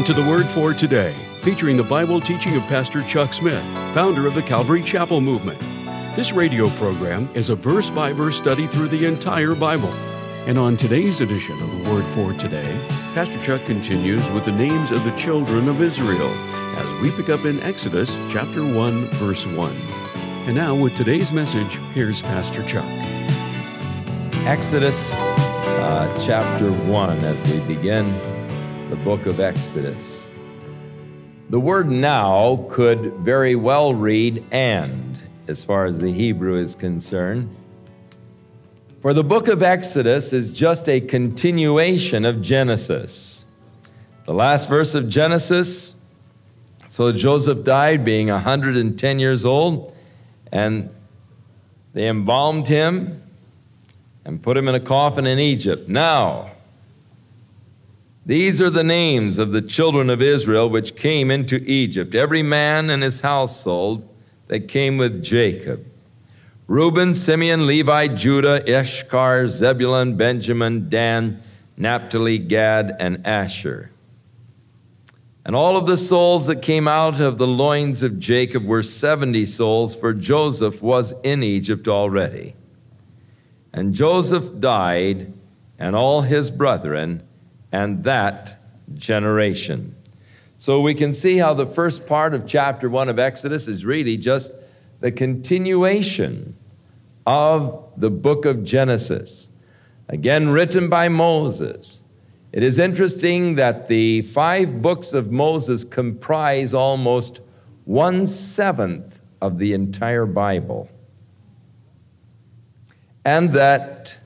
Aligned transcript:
Welcome 0.00 0.14
to 0.14 0.22
the 0.22 0.30
Word 0.30 0.46
for 0.46 0.72
Today, 0.72 1.12
featuring 1.42 1.76
the 1.76 1.82
Bible 1.82 2.22
teaching 2.22 2.56
of 2.56 2.62
Pastor 2.62 3.02
Chuck 3.02 3.34
Smith, 3.34 3.62
founder 3.92 4.26
of 4.26 4.34
the 4.34 4.40
Calvary 4.40 4.82
Chapel 4.82 5.20
Movement. 5.20 5.60
This 6.16 6.32
radio 6.32 6.70
program 6.70 7.28
is 7.34 7.50
a 7.50 7.54
verse 7.54 7.90
by 7.90 8.14
verse 8.14 8.38
study 8.38 8.66
through 8.66 8.88
the 8.88 9.04
entire 9.04 9.54
Bible. 9.54 9.92
And 10.46 10.58
on 10.58 10.78
today's 10.78 11.20
edition 11.20 11.60
of 11.60 11.70
the 11.70 11.90
Word 11.90 12.06
for 12.06 12.32
Today, 12.32 12.80
Pastor 13.12 13.38
Chuck 13.42 13.62
continues 13.66 14.26
with 14.30 14.46
the 14.46 14.52
names 14.52 14.90
of 14.90 15.04
the 15.04 15.14
children 15.18 15.68
of 15.68 15.82
Israel 15.82 16.32
as 16.78 17.02
we 17.02 17.10
pick 17.10 17.28
up 17.28 17.44
in 17.44 17.60
Exodus 17.60 18.16
chapter 18.30 18.64
1, 18.64 19.04
verse 19.18 19.46
1. 19.46 19.76
And 20.46 20.54
now, 20.54 20.74
with 20.74 20.96
today's 20.96 21.30
message, 21.30 21.76
here's 21.92 22.22
Pastor 22.22 22.62
Chuck. 22.62 22.88
Exodus 24.46 25.12
uh, 25.12 26.24
chapter 26.26 26.72
1 26.72 27.18
as 27.18 27.52
we 27.52 27.74
begin 27.74 28.18
the 28.90 28.96
book 28.96 29.26
of 29.26 29.40
Exodus. 29.40 30.28
The 31.48 31.60
word 31.60 31.90
now 31.90 32.66
could 32.70 33.14
very 33.14 33.56
well 33.56 33.92
read 33.92 34.44
and, 34.50 35.18
as 35.48 35.64
far 35.64 35.86
as 35.86 35.98
the 35.98 36.12
Hebrew 36.12 36.56
is 36.56 36.74
concerned. 36.74 37.56
For 39.00 39.14
the 39.14 39.24
book 39.24 39.48
of 39.48 39.62
Exodus 39.62 40.32
is 40.32 40.52
just 40.52 40.88
a 40.88 41.00
continuation 41.00 42.24
of 42.24 42.42
Genesis. 42.42 43.46
The 44.26 44.34
last 44.34 44.68
verse 44.68 44.94
of 44.94 45.08
Genesis 45.08 45.94
so 46.90 47.12
Joseph 47.12 47.62
died, 47.62 48.04
being 48.04 48.30
110 48.30 49.20
years 49.20 49.44
old, 49.44 49.96
and 50.50 50.90
they 51.92 52.08
embalmed 52.08 52.66
him 52.66 53.22
and 54.24 54.42
put 54.42 54.56
him 54.56 54.66
in 54.66 54.74
a 54.74 54.80
coffin 54.80 55.24
in 55.24 55.38
Egypt. 55.38 55.88
Now, 55.88 56.50
these 58.30 58.62
are 58.62 58.70
the 58.70 58.84
names 58.84 59.38
of 59.38 59.50
the 59.50 59.60
children 59.60 60.08
of 60.08 60.22
Israel 60.22 60.70
which 60.70 60.94
came 60.94 61.32
into 61.32 61.56
Egypt, 61.68 62.14
every 62.14 62.44
man 62.44 62.88
and 62.88 63.02
his 63.02 63.22
household 63.22 64.08
that 64.46 64.68
came 64.68 64.98
with 64.98 65.20
Jacob 65.20 65.84
Reuben, 66.68 67.12
Simeon, 67.12 67.66
Levi, 67.66 68.06
Judah, 68.06 68.62
Issachar, 68.70 69.48
Zebulun, 69.48 70.16
Benjamin, 70.16 70.88
Dan, 70.88 71.42
Naphtali, 71.76 72.38
Gad, 72.38 72.94
and 73.00 73.26
Asher. 73.26 73.90
And 75.44 75.56
all 75.56 75.76
of 75.76 75.88
the 75.88 75.96
souls 75.96 76.46
that 76.46 76.62
came 76.62 76.86
out 76.86 77.20
of 77.20 77.36
the 77.38 77.48
loins 77.48 78.04
of 78.04 78.20
Jacob 78.20 78.64
were 78.64 78.84
70 78.84 79.44
souls, 79.46 79.96
for 79.96 80.14
Joseph 80.14 80.80
was 80.80 81.14
in 81.24 81.42
Egypt 81.42 81.88
already. 81.88 82.54
And 83.72 83.92
Joseph 83.92 84.60
died, 84.60 85.32
and 85.80 85.96
all 85.96 86.20
his 86.20 86.52
brethren, 86.52 87.24
and 87.72 88.04
that 88.04 88.60
generation. 88.94 89.94
So 90.56 90.80
we 90.80 90.94
can 90.94 91.14
see 91.14 91.38
how 91.38 91.54
the 91.54 91.66
first 91.66 92.06
part 92.06 92.34
of 92.34 92.46
chapter 92.46 92.88
1 92.88 93.08
of 93.08 93.18
Exodus 93.18 93.66
is 93.66 93.84
really 93.84 94.16
just 94.16 94.52
the 95.00 95.10
continuation 95.10 96.54
of 97.26 97.92
the 97.96 98.10
book 98.10 98.44
of 98.44 98.64
Genesis, 98.64 99.48
again 100.08 100.50
written 100.50 100.88
by 100.88 101.08
Moses. 101.08 102.02
It 102.52 102.62
is 102.62 102.78
interesting 102.78 103.54
that 103.54 103.88
the 103.88 104.22
five 104.22 104.82
books 104.82 105.12
of 105.12 105.30
Moses 105.30 105.84
comprise 105.84 106.74
almost 106.74 107.40
one 107.84 108.26
seventh 108.26 109.18
of 109.40 109.58
the 109.58 109.72
entire 109.72 110.26
Bible, 110.26 110.88
and 113.24 113.52
that 113.54 114.16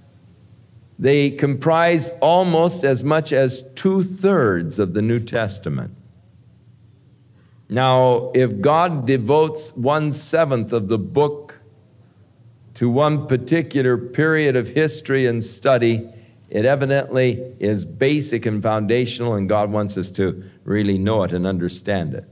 they 0.98 1.30
comprise 1.30 2.10
almost 2.20 2.84
as 2.84 3.02
much 3.02 3.32
as 3.32 3.62
two 3.74 4.04
thirds 4.04 4.78
of 4.78 4.94
the 4.94 5.02
New 5.02 5.20
Testament. 5.20 5.94
Now, 7.68 8.30
if 8.34 8.60
God 8.60 9.06
devotes 9.06 9.74
one 9.74 10.12
seventh 10.12 10.72
of 10.72 10.88
the 10.88 10.98
book 10.98 11.58
to 12.74 12.88
one 12.88 13.26
particular 13.26 13.96
period 13.96 14.54
of 14.54 14.68
history 14.68 15.26
and 15.26 15.42
study, 15.42 16.08
it 16.50 16.64
evidently 16.64 17.54
is 17.58 17.84
basic 17.84 18.46
and 18.46 18.62
foundational, 18.62 19.34
and 19.34 19.48
God 19.48 19.72
wants 19.72 19.96
us 19.96 20.10
to 20.12 20.44
really 20.64 20.98
know 20.98 21.22
it 21.24 21.32
and 21.32 21.46
understand 21.46 22.14
it. 22.14 22.28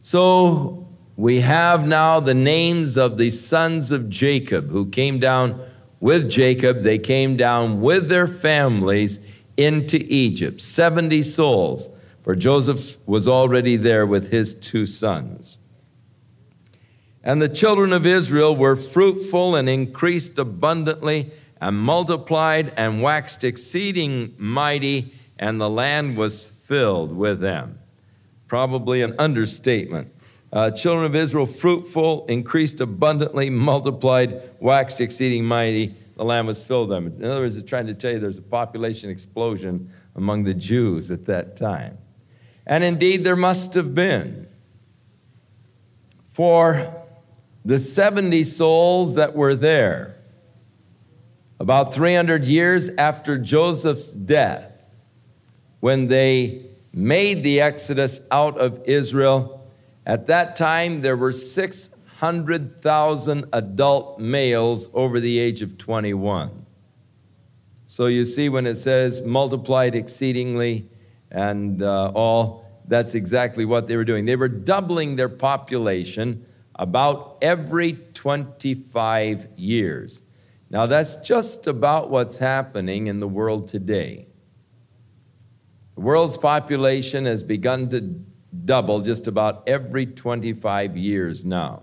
So, 0.00 0.86
we 1.16 1.40
have 1.40 1.86
now 1.86 2.20
the 2.20 2.34
names 2.34 2.96
of 2.96 3.16
the 3.16 3.30
sons 3.30 3.90
of 3.90 4.10
Jacob 4.10 4.70
who 4.70 4.86
came 4.86 5.18
down 5.18 5.60
with 6.00 6.30
Jacob, 6.30 6.82
they 6.82 6.98
came 6.98 7.36
down 7.36 7.80
with 7.80 8.08
their 8.08 8.28
families 8.28 9.18
into 9.56 9.98
Egypt, 10.08 10.60
70 10.60 11.22
souls, 11.22 11.88
for 12.22 12.34
Joseph 12.34 12.96
was 13.06 13.26
already 13.26 13.76
there 13.76 14.06
with 14.06 14.30
his 14.30 14.54
two 14.54 14.86
sons. 14.86 15.58
And 17.22 17.40
the 17.40 17.48
children 17.48 17.92
of 17.92 18.06
Israel 18.06 18.54
were 18.54 18.76
fruitful 18.76 19.56
and 19.56 19.68
increased 19.68 20.38
abundantly 20.38 21.32
and 21.60 21.76
multiplied 21.76 22.72
and 22.76 23.02
waxed 23.02 23.42
exceeding 23.42 24.34
mighty, 24.38 25.12
and 25.38 25.60
the 25.60 25.70
land 25.70 26.16
was 26.16 26.50
filled 26.50 27.16
with 27.16 27.40
them. 27.40 27.78
Probably 28.46 29.02
an 29.02 29.14
understatement. 29.18 30.12
Uh, 30.56 30.70
children 30.70 31.04
of 31.04 31.14
Israel, 31.14 31.44
fruitful, 31.44 32.24
increased 32.30 32.80
abundantly, 32.80 33.50
multiplied, 33.50 34.40
waxed 34.58 35.02
exceeding 35.02 35.44
mighty. 35.44 35.94
The 36.16 36.24
land 36.24 36.46
was 36.46 36.64
filled 36.64 36.88
them. 36.88 37.08
In 37.08 37.26
other 37.26 37.42
words, 37.42 37.58
it's 37.58 37.68
trying 37.68 37.86
to 37.88 37.92
tell 37.92 38.12
you 38.12 38.18
there's 38.18 38.38
a 38.38 38.42
population 38.42 39.10
explosion 39.10 39.92
among 40.14 40.44
the 40.44 40.54
Jews 40.54 41.10
at 41.10 41.26
that 41.26 41.56
time. 41.56 41.98
And 42.66 42.82
indeed, 42.82 43.22
there 43.22 43.36
must 43.36 43.74
have 43.74 43.94
been. 43.94 44.48
For 46.32 46.90
the 47.66 47.78
70 47.78 48.42
souls 48.44 49.16
that 49.16 49.36
were 49.36 49.56
there, 49.56 50.16
about 51.60 51.92
300 51.92 52.46
years 52.46 52.88
after 52.96 53.36
Joseph's 53.36 54.10
death, 54.10 54.72
when 55.80 56.06
they 56.06 56.64
made 56.94 57.44
the 57.44 57.60
exodus 57.60 58.22
out 58.30 58.56
of 58.56 58.80
Israel, 58.86 59.55
at 60.06 60.28
that 60.28 60.54
time, 60.54 61.02
there 61.02 61.16
were 61.16 61.32
600,000 61.32 63.44
adult 63.52 64.20
males 64.20 64.88
over 64.94 65.18
the 65.18 65.36
age 65.38 65.62
of 65.62 65.76
21. 65.76 66.64
So 67.86 68.06
you 68.06 68.24
see, 68.24 68.48
when 68.48 68.66
it 68.66 68.76
says 68.76 69.22
multiplied 69.22 69.96
exceedingly 69.96 70.88
and 71.32 71.82
uh, 71.82 72.12
all, 72.14 72.64
that's 72.86 73.16
exactly 73.16 73.64
what 73.64 73.88
they 73.88 73.96
were 73.96 74.04
doing. 74.04 74.26
They 74.26 74.36
were 74.36 74.48
doubling 74.48 75.16
their 75.16 75.28
population 75.28 76.46
about 76.76 77.38
every 77.42 77.94
25 78.14 79.48
years. 79.56 80.22
Now, 80.70 80.86
that's 80.86 81.16
just 81.16 81.66
about 81.66 82.10
what's 82.10 82.38
happening 82.38 83.08
in 83.08 83.18
the 83.18 83.26
world 83.26 83.68
today. 83.68 84.28
The 85.96 86.02
world's 86.02 86.36
population 86.36 87.24
has 87.24 87.42
begun 87.42 87.88
to 87.88 88.14
double 88.64 89.00
just 89.00 89.26
about 89.26 89.62
every 89.66 90.06
25 90.06 90.96
years 90.96 91.44
now. 91.44 91.82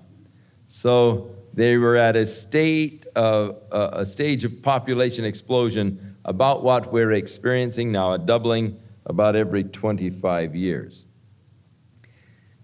So 0.67 1.35
they 1.53 1.77
were 1.77 1.95
at 1.95 2.15
a 2.15 2.25
state 2.25 3.05
of 3.15 3.57
uh, 3.71 3.89
a 3.93 4.05
stage 4.05 4.43
of 4.43 4.61
population 4.61 5.25
explosion 5.25 6.17
about 6.25 6.63
what 6.63 6.91
we're 6.91 7.11
experiencing 7.11 7.91
now, 7.91 8.13
a 8.13 8.17
doubling 8.17 8.79
about 9.05 9.35
every 9.35 9.63
25 9.63 10.55
years. 10.55 11.05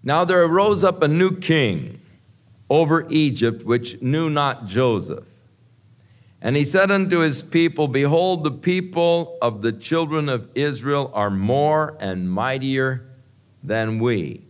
Now 0.02 0.24
there 0.24 0.42
arose 0.42 0.82
up 0.82 1.02
a 1.02 1.08
new 1.08 1.36
king 1.36 2.00
over 2.68 3.06
Egypt, 3.10 3.64
which 3.64 4.00
knew 4.00 4.30
not 4.30 4.66
Joseph. 4.66 5.26
And 6.42 6.56
he 6.56 6.64
said 6.64 6.90
unto 6.90 7.18
his 7.18 7.42
people, 7.42 7.86
Behold, 7.86 8.44
the 8.44 8.50
people 8.50 9.36
of 9.42 9.60
the 9.60 9.72
children 9.72 10.28
of 10.28 10.48
Israel 10.54 11.10
are 11.12 11.28
more 11.28 11.98
and 12.00 12.30
mightier 12.30 13.09
than 13.62 13.98
we. 13.98 14.44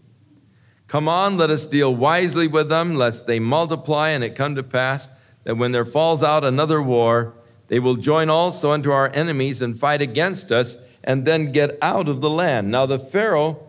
Come 0.89 1.09
on, 1.09 1.37
let 1.37 1.51
us 1.51 1.67
deal 1.67 1.95
wisely 1.95 2.49
with 2.49 2.69
them, 2.69 2.95
lest 2.95 3.27
they 3.27 3.39
multiply, 3.39 4.09
and 4.09 4.25
it 4.25 4.35
come 4.35 4.55
to 4.57 4.63
pass 4.63 5.09
that 5.45 5.57
when 5.57 5.73
there 5.73 5.85
falls 5.85 6.23
out 6.23 6.45
another 6.45 6.83
war, 6.83 7.35
they 7.69 7.79
will 7.79 7.97
join 7.97 8.29
also 8.29 8.73
unto 8.73 8.91
our 8.91 9.09
enemies 9.11 9.63
and 9.63 9.79
fight 9.79 10.03
against 10.03 10.51
us, 10.51 10.79
and 11.05 11.25
then 11.25 11.53
get 11.53 11.79
out 11.81 12.09
of 12.09 12.21
the 12.21 12.29
land. 12.29 12.71
Now, 12.71 12.87
the 12.87 12.99
Pharaoh 12.99 13.63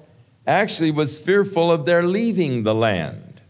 actually 0.46 0.92
was 0.92 1.20
fearful 1.20 1.72
of 1.72 1.86
their 1.86 2.04
leaving 2.04 2.64
the 2.64 2.76
land. 2.76 3.42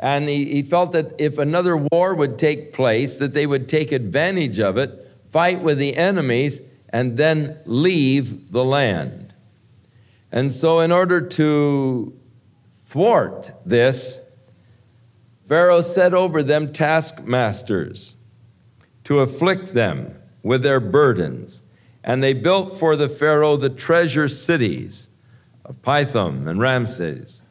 And 0.00 0.28
he, 0.28 0.46
he 0.46 0.62
felt 0.62 0.92
that 0.92 1.14
if 1.18 1.38
another 1.38 1.76
war 1.76 2.14
would 2.14 2.38
take 2.38 2.72
place, 2.72 3.16
that 3.16 3.34
they 3.34 3.46
would 3.46 3.68
take 3.68 3.92
advantage 3.92 4.58
of 4.58 4.78
it, 4.78 5.06
fight 5.30 5.60
with 5.60 5.78
the 5.78 5.96
enemies, 5.96 6.62
and 6.88 7.16
then 7.16 7.58
leave 7.66 8.52
the 8.52 8.64
land. 8.64 9.27
And 10.30 10.52
so, 10.52 10.80
in 10.80 10.92
order 10.92 11.20
to 11.20 12.12
thwart 12.86 13.52
this, 13.64 14.20
Pharaoh 15.46 15.80
set 15.80 16.12
over 16.12 16.42
them 16.42 16.72
taskmasters 16.72 18.14
to 19.04 19.20
afflict 19.20 19.72
them 19.72 20.14
with 20.42 20.62
their 20.62 20.80
burdens 20.80 21.62
And 22.04 22.22
they 22.22 22.32
built 22.32 22.78
for 22.78 22.96
the 22.96 23.08
Pharaoh 23.08 23.56
the 23.56 23.70
treasure 23.70 24.28
cities 24.28 25.08
of 25.64 25.82
Pithom 25.82 26.48
and 26.48 26.60
Ramses. 26.60 27.42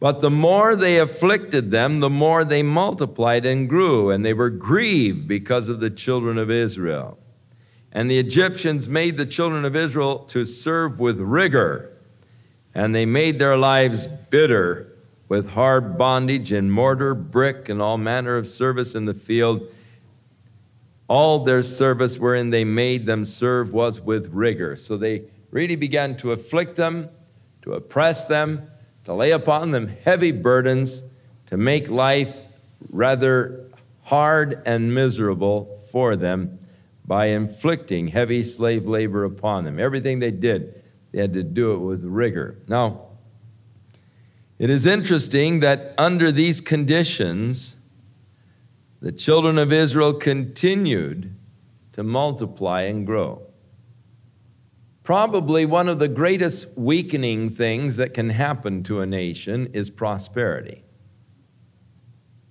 But 0.00 0.20
the 0.20 0.30
more 0.30 0.76
they 0.76 0.98
afflicted 0.98 1.70
them, 1.70 2.00
the 2.00 2.10
more 2.10 2.44
they 2.44 2.62
multiplied 2.62 3.44
and 3.44 3.68
grew, 3.68 4.10
and 4.10 4.24
they 4.24 4.32
were 4.32 4.50
grieved 4.50 5.26
because 5.26 5.68
of 5.68 5.80
the 5.80 5.90
children 5.90 6.38
of 6.38 6.50
Israel. 6.50 7.18
And 7.94 8.10
the 8.10 8.18
Egyptians 8.18 8.88
made 8.88 9.16
the 9.16 9.24
children 9.24 9.64
of 9.64 9.76
Israel 9.76 10.18
to 10.30 10.44
serve 10.44 10.98
with 10.98 11.20
rigor, 11.20 11.92
and 12.74 12.92
they 12.92 13.06
made 13.06 13.38
their 13.38 13.56
lives 13.56 14.08
bitter 14.08 14.92
with 15.28 15.50
hard 15.50 15.96
bondage 15.96 16.50
and 16.50 16.72
mortar, 16.72 17.14
brick, 17.14 17.68
and 17.68 17.80
all 17.80 17.96
manner 17.96 18.36
of 18.36 18.48
service 18.48 18.96
in 18.96 19.04
the 19.04 19.14
field. 19.14 19.68
All 21.06 21.44
their 21.44 21.62
service 21.62 22.18
wherein 22.18 22.50
they 22.50 22.64
made 22.64 23.06
them 23.06 23.24
serve 23.24 23.72
was 23.72 24.00
with 24.00 24.28
rigor. 24.32 24.76
So 24.76 24.96
they 24.96 25.22
really 25.52 25.76
began 25.76 26.16
to 26.16 26.32
afflict 26.32 26.74
them, 26.74 27.08
to 27.62 27.74
oppress 27.74 28.24
them, 28.24 28.68
to 29.04 29.14
lay 29.14 29.30
upon 29.30 29.70
them 29.70 29.86
heavy 29.86 30.32
burdens, 30.32 31.04
to 31.46 31.56
make 31.56 31.88
life 31.88 32.34
rather 32.90 33.70
hard 34.02 34.62
and 34.66 34.92
miserable 34.92 35.80
for 35.92 36.16
them 36.16 36.58
by 37.04 37.26
inflicting 37.26 38.08
heavy 38.08 38.42
slave 38.42 38.86
labor 38.86 39.24
upon 39.24 39.64
them. 39.64 39.78
Everything 39.78 40.18
they 40.18 40.30
did, 40.30 40.82
they 41.12 41.20
had 41.20 41.34
to 41.34 41.42
do 41.42 41.72
it 41.72 41.78
with 41.78 42.04
rigor. 42.04 42.58
Now, 42.66 43.02
it 44.58 44.70
is 44.70 44.86
interesting 44.86 45.60
that 45.60 45.94
under 45.98 46.32
these 46.32 46.60
conditions, 46.60 47.76
the 49.00 49.12
children 49.12 49.58
of 49.58 49.72
Israel 49.72 50.14
continued 50.14 51.34
to 51.92 52.02
multiply 52.02 52.82
and 52.82 53.06
grow. 53.06 53.42
Probably 55.02 55.66
one 55.66 55.90
of 55.90 55.98
the 55.98 56.08
greatest 56.08 56.66
weakening 56.76 57.50
things 57.50 57.96
that 57.96 58.14
can 58.14 58.30
happen 58.30 58.82
to 58.84 59.02
a 59.02 59.06
nation 59.06 59.68
is 59.74 59.90
prosperity. 59.90 60.82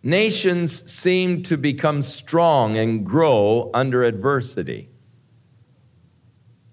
Nations 0.03 0.91
seem 0.91 1.43
to 1.43 1.57
become 1.57 2.01
strong 2.01 2.77
and 2.77 3.05
grow 3.05 3.71
under 3.73 4.03
adversity. 4.03 4.89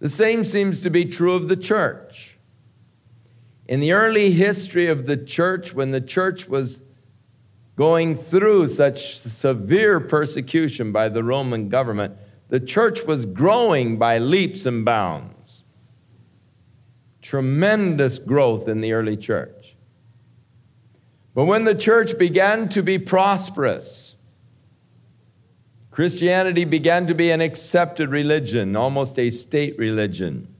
The 0.00 0.08
same 0.08 0.42
seems 0.44 0.80
to 0.80 0.90
be 0.90 1.04
true 1.04 1.34
of 1.34 1.48
the 1.48 1.56
church. 1.56 2.38
In 3.68 3.78
the 3.78 3.92
early 3.92 4.32
history 4.32 4.88
of 4.88 5.06
the 5.06 5.16
church, 5.16 5.72
when 5.72 5.92
the 5.92 6.00
church 6.00 6.48
was 6.48 6.82
going 7.76 8.16
through 8.16 8.68
such 8.68 9.16
severe 9.16 10.00
persecution 10.00 10.90
by 10.90 11.08
the 11.08 11.22
Roman 11.22 11.68
government, 11.68 12.16
the 12.48 12.60
church 12.60 13.04
was 13.04 13.24
growing 13.26 13.96
by 13.96 14.18
leaps 14.18 14.66
and 14.66 14.84
bounds 14.84 15.30
tremendous 17.30 18.18
growth 18.18 18.68
in 18.68 18.80
the 18.80 18.92
early 18.92 19.16
church. 19.16 19.59
But 21.40 21.46
when 21.46 21.64
the 21.64 21.74
church 21.74 22.18
began 22.18 22.68
to 22.68 22.82
be 22.82 22.98
prosperous, 22.98 24.14
Christianity 25.90 26.66
began 26.66 27.06
to 27.06 27.14
be 27.14 27.30
an 27.30 27.40
accepted 27.40 28.10
religion, 28.10 28.76
almost 28.76 29.18
a 29.18 29.30
state 29.30 29.78
religion. 29.78 30.54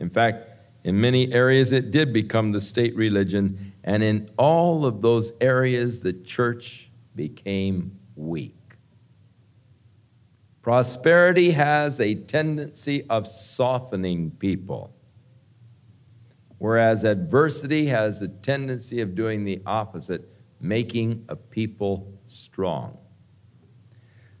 In 0.00 0.10
fact, 0.10 0.48
in 0.82 1.00
many 1.00 1.32
areas 1.32 1.70
it 1.70 1.92
did 1.92 2.12
become 2.12 2.50
the 2.50 2.60
state 2.60 2.96
religion, 2.96 3.72
and 3.84 4.02
in 4.02 4.28
all 4.36 4.84
of 4.84 5.00
those 5.00 5.32
areas 5.40 6.00
the 6.00 6.14
church 6.14 6.90
became 7.14 7.96
weak. 8.16 8.74
Prosperity 10.60 11.52
has 11.52 12.00
a 12.00 12.16
tendency 12.16 13.08
of 13.08 13.28
softening 13.28 14.32
people 14.32 14.95
whereas 16.58 17.04
adversity 17.04 17.86
has 17.86 18.22
a 18.22 18.28
tendency 18.28 19.00
of 19.00 19.14
doing 19.14 19.44
the 19.44 19.60
opposite, 19.66 20.28
making 20.60 21.24
a 21.28 21.36
people 21.36 22.12
strong. 22.26 22.96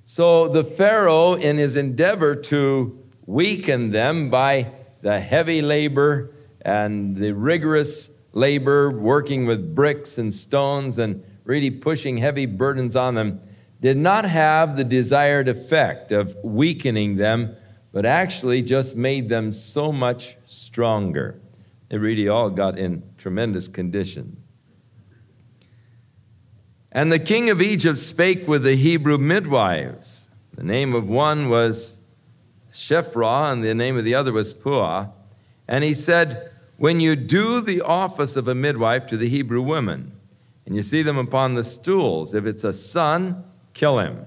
So 0.04 0.48
the 0.48 0.64
Pharaoh, 0.64 1.34
in 1.34 1.58
his 1.58 1.76
endeavor 1.76 2.36
to 2.36 3.02
weaken 3.26 3.90
them 3.90 4.30
by 4.30 4.70
the 5.02 5.18
heavy 5.18 5.62
labor 5.62 6.32
and 6.62 7.16
the 7.16 7.32
rigorous 7.32 8.10
labor, 8.32 8.90
working 8.90 9.46
with 9.46 9.74
bricks 9.74 10.18
and 10.18 10.32
stones 10.32 10.98
and 10.98 11.22
really 11.44 11.70
pushing 11.70 12.16
heavy 12.16 12.46
burdens 12.46 12.96
on 12.96 13.14
them, 13.14 13.40
did 13.80 13.96
not 13.96 14.24
have 14.24 14.76
the 14.76 14.84
desired 14.84 15.48
effect 15.48 16.12
of 16.12 16.36
weakening 16.42 17.16
them, 17.16 17.54
but 17.92 18.06
actually 18.06 18.62
just 18.62 18.96
made 18.96 19.28
them 19.28 19.52
so 19.52 19.92
much 19.92 20.36
stronger. 20.46 21.40
They 21.88 21.98
really 21.98 22.28
all 22.28 22.50
got 22.50 22.78
in 22.78 23.02
tremendous 23.18 23.68
condition. 23.68 24.42
And 26.90 27.12
the 27.12 27.18
king 27.18 27.50
of 27.50 27.60
Egypt 27.60 27.98
spake 27.98 28.48
with 28.48 28.62
the 28.62 28.74
Hebrew 28.74 29.18
midwives. 29.18 30.28
The 30.54 30.62
name 30.62 30.94
of 30.94 31.06
one 31.06 31.48
was 31.48 31.98
Shiphrah, 32.72 33.52
and 33.52 33.62
the 33.62 33.74
name 33.74 33.96
of 33.96 34.04
the 34.04 34.14
other 34.14 34.32
was 34.32 34.52
Puah. 34.52 35.08
And 35.68 35.84
he 35.84 35.94
said, 35.94 36.50
When 36.78 37.00
you 37.00 37.14
do 37.14 37.60
the 37.60 37.82
office 37.82 38.36
of 38.36 38.48
a 38.48 38.54
midwife 38.54 39.06
to 39.08 39.16
the 39.16 39.28
Hebrew 39.28 39.62
women, 39.62 40.12
and 40.64 40.74
you 40.74 40.82
see 40.82 41.02
them 41.02 41.18
upon 41.18 41.54
the 41.54 41.64
stools, 41.64 42.34
if 42.34 42.46
it's 42.46 42.64
a 42.64 42.72
son, 42.72 43.44
kill 43.74 43.98
him. 43.98 44.26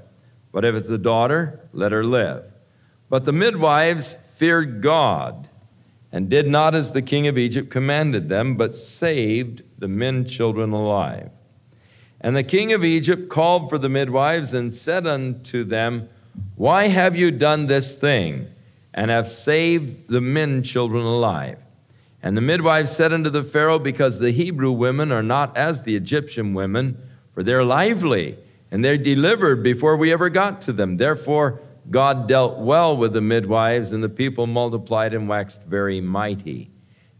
But 0.51 0.63
if 0.63 0.75
it's 0.75 0.89
a 0.89 0.97
daughter, 0.97 1.67
let 1.73 1.91
her 1.91 2.03
live. 2.03 2.45
But 3.09 3.25
the 3.25 3.33
midwives 3.33 4.15
feared 4.35 4.81
God 4.81 5.48
and 6.11 6.29
did 6.29 6.47
not 6.47 6.73
as 6.73 6.91
the 6.91 7.01
king 7.01 7.27
of 7.27 7.37
Egypt 7.37 7.69
commanded 7.69 8.29
them, 8.29 8.55
but 8.55 8.75
saved 8.75 9.63
the 9.77 9.87
men 9.87 10.25
children 10.25 10.71
alive. 10.71 11.29
And 12.21 12.35
the 12.35 12.43
king 12.43 12.73
of 12.73 12.83
Egypt 12.83 13.29
called 13.29 13.69
for 13.69 13.77
the 13.77 13.89
midwives 13.89 14.53
and 14.53 14.73
said 14.73 15.07
unto 15.07 15.63
them, 15.63 16.09
Why 16.55 16.87
have 16.87 17.15
you 17.15 17.31
done 17.31 17.67
this 17.67 17.95
thing, 17.95 18.47
and 18.93 19.09
have 19.11 19.29
saved 19.29 20.09
the 20.09 20.21
men 20.21 20.63
children 20.63 21.05
alive? 21.05 21.59
And 22.21 22.35
the 22.35 22.41
midwives 22.41 22.91
said 22.91 23.13
unto 23.13 23.29
the 23.29 23.43
Pharaoh, 23.43 23.79
Because 23.79 24.19
the 24.19 24.31
Hebrew 24.31 24.71
women 24.71 25.11
are 25.11 25.23
not 25.23 25.55
as 25.55 25.83
the 25.83 25.95
Egyptian 25.95 26.53
women, 26.53 26.97
for 27.33 27.43
they're 27.43 27.63
lively, 27.63 28.37
and 28.71 28.83
they're 28.83 28.97
delivered 28.97 29.63
before 29.63 29.95
we 29.95 30.11
ever 30.11 30.29
got 30.29 30.61
to 30.63 30.73
them. 30.73 30.97
Therefore, 30.97 31.61
God 31.89 32.27
dealt 32.27 32.59
well 32.59 32.95
with 32.95 33.13
the 33.13 33.21
midwives, 33.21 33.91
and 33.91 34.03
the 34.03 34.09
people 34.09 34.45
multiplied 34.47 35.13
and 35.13 35.27
waxed 35.27 35.63
very 35.63 36.01
mighty. 36.01 36.71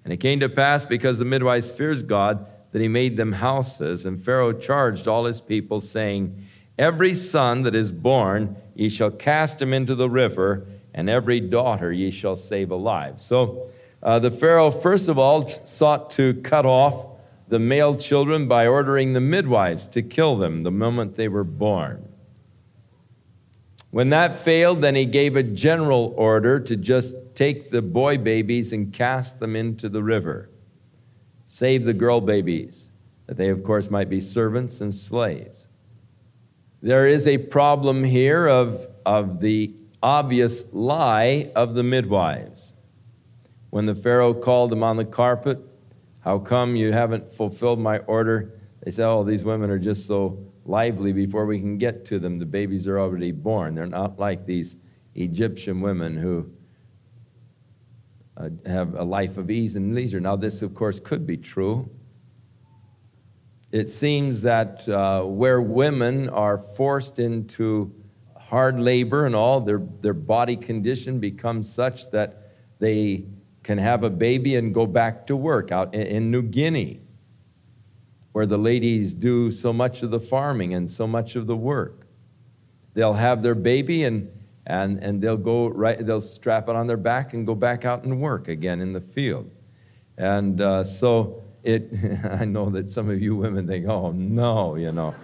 And 0.04 0.14
it 0.14 0.18
came 0.18 0.40
to 0.42 0.50
pass, 0.50 0.86
because 0.86 1.18
the 1.18 1.26
midwives 1.26 1.72
feared 1.72 2.08
God, 2.08 2.46
that 2.72 2.82
he 2.82 2.88
made 2.88 3.18
them 3.18 3.32
houses. 3.32 4.06
And 4.06 4.24
Pharaoh 4.24 4.54
charged 4.54 5.08
all 5.08 5.26
his 5.26 5.42
people, 5.42 5.82
saying, 5.82 6.46
Every 6.78 7.14
son 7.14 7.64
that 7.64 7.76
is 7.76 7.92
born 7.92 8.56
ye 8.76 8.90
shall 8.90 9.12
cast 9.12 9.62
him 9.62 9.74
into 9.74 9.96
the 9.96 10.10
river, 10.10 10.68
and 10.94 11.10
every 11.10 11.40
daughter 11.40 11.92
ye 11.92 12.12
shall 12.12 12.36
save 12.36 12.72
alive. 12.72 13.20
So 13.20 13.70
uh, 14.02 14.20
the 14.20 14.32
Pharaoh, 14.32 14.72
first 14.72 15.10
of 15.10 15.18
all, 15.18 15.48
sought 15.48 16.12
to 16.12 16.36
cut 16.36 16.66
off 16.66 17.06
the 17.50 17.60
male 17.60 17.96
children 17.96 18.48
by 18.48 18.68
ordering 18.68 19.14
the 19.14 19.20
midwives 19.20 19.88
to 19.88 20.02
kill 20.02 20.38
them 20.38 20.64
the 20.64 20.72
moment 20.72 21.16
they 21.16 21.28
were 21.28 21.44
born. 21.44 22.08
When 23.92 24.10
that 24.10 24.36
failed, 24.36 24.82
then 24.82 24.96
he 24.96 25.06
gave 25.06 25.36
a 25.36 25.44
general 25.44 26.14
order 26.16 26.60
to 26.60 26.76
just 26.76 27.16
take 27.34 27.72
the 27.72 27.82
boy 27.82 28.18
babies 28.18 28.72
and 28.72 28.94
cast 28.94 29.40
them 29.40 29.56
into 29.56 29.90
the 29.90 30.04
river. 30.04 30.50
Save 31.46 31.86
the 31.86 31.94
girl 31.94 32.22
babies, 32.22 32.92
that 33.26 33.38
they, 33.38 33.50
of 33.50 33.64
course, 33.64 33.90
might 33.90 34.10
be 34.10 34.22
servants 34.22 34.82
and 34.82 34.94
slaves. 34.94 35.68
There 36.82 37.08
is 37.08 37.26
a 37.26 37.40
problem 37.40 38.04
here 38.04 38.48
of, 38.48 38.88
of 39.06 39.40
the 39.40 39.74
obvious 40.04 40.64
lie 40.72 41.52
of 41.56 41.74
the 41.74 41.84
midwives. 41.84 42.74
When 43.72 43.86
the 43.86 43.96
Pharaoh 43.96 44.34
called 44.34 44.72
them 44.72 44.84
on 44.84 44.98
the 44.98 45.06
carpet, 45.06 45.60
How 46.22 46.38
come 46.38 46.76
you 46.76 46.92
haven't 46.92 47.32
fulfilled 47.32 47.80
my 47.80 48.00
order? 48.00 48.60
They 48.84 48.92
said, 48.92 49.08
Oh, 49.08 49.24
these 49.24 49.44
women 49.44 49.70
are 49.70 49.80
just 49.80 50.06
so 50.06 50.49
lively 50.70 51.12
before 51.12 51.48
we 51.48 51.60
can 51.60 51.78
get 51.78 52.06
to 52.06 52.20
them. 52.20 52.38
The 52.38 52.46
babies 52.46 52.88
are 52.88 53.00
already 53.00 53.32
born. 53.32 53.74
They're 53.74 53.88
not 53.88 54.20
like 54.20 54.46
these 54.46 54.78
Egyptian 55.16 55.82
women 55.82 56.16
who 56.16 56.50
uh, 58.38 58.50
have 58.68 58.94
a 58.94 59.04
life 59.04 59.38
of 59.38 59.50
ease 59.50 59.76
and 59.76 59.96
leisure. 59.96 60.20
Now, 60.20 60.36
this, 60.36 60.62
of 60.62 60.76
course, 60.76 61.00
could 61.00 61.26
be 61.26 61.38
true. 61.38 61.90
It 63.72 63.90
seems 63.90 64.44
that 64.44 64.88
uh, 64.88 65.24
where 65.24 65.62
women 65.62 66.30
are 66.30 66.60
forced 66.60 67.18
into 67.18 67.92
hard 68.38 68.80
labor 68.80 69.26
and 69.26 69.36
all, 69.36 69.62
their, 69.62 69.82
their 70.02 70.14
body 70.14 70.56
condition 70.56 71.20
becomes 71.20 71.72
such 71.72 72.10
that 72.12 72.52
they 72.78 73.26
can 73.64 73.78
have 73.78 74.04
a 74.04 74.10
baby 74.10 74.56
and 74.56 74.74
go 74.74 74.86
back 74.86 75.26
to 75.28 75.36
work 75.36 75.72
out 75.72 75.94
in, 75.94 76.02
in 76.02 76.32
New 76.32 76.44
Guinea 76.44 77.02
where 78.32 78.46
the 78.46 78.58
ladies 78.58 79.14
do 79.14 79.52
so 79.52 79.74
much 79.74 80.04
of 80.04 80.12
the 80.12 80.20
farming 80.20 80.74
and 80.74 80.90
so 80.90 81.08
much 81.08 81.36
of 81.36 81.48
the 81.48 81.56
work. 81.56 82.06
They'll 82.94 83.14
have 83.14 83.42
their 83.44 83.56
baby, 83.56 84.04
and 84.04 84.30
And, 84.66 85.04
and 85.04 85.20
they'll 85.20 85.44
go 85.54 85.68
right, 85.68 85.98
they'll 86.06 86.22
strap 86.22 86.70
it 86.70 86.76
on 86.76 86.86
their 86.86 86.98
back 86.98 87.34
and 87.34 87.44
go 87.44 87.56
back 87.56 87.86
out 87.86 88.04
and 88.04 88.22
work 88.22 88.48
again 88.50 88.82
in 88.82 88.94
the 88.94 89.02
field. 89.02 89.50
And 90.18 90.62
uh, 90.62 90.84
so 90.84 91.42
it, 91.64 91.90
I 92.40 92.46
know 92.46 92.70
that 92.70 92.92
some 92.92 93.10
of 93.10 93.20
you 93.20 93.36
women 93.36 93.66
think, 93.68 93.88
oh 93.88 94.12
no, 94.12 94.76
you 94.76 94.92
know. 94.92 95.16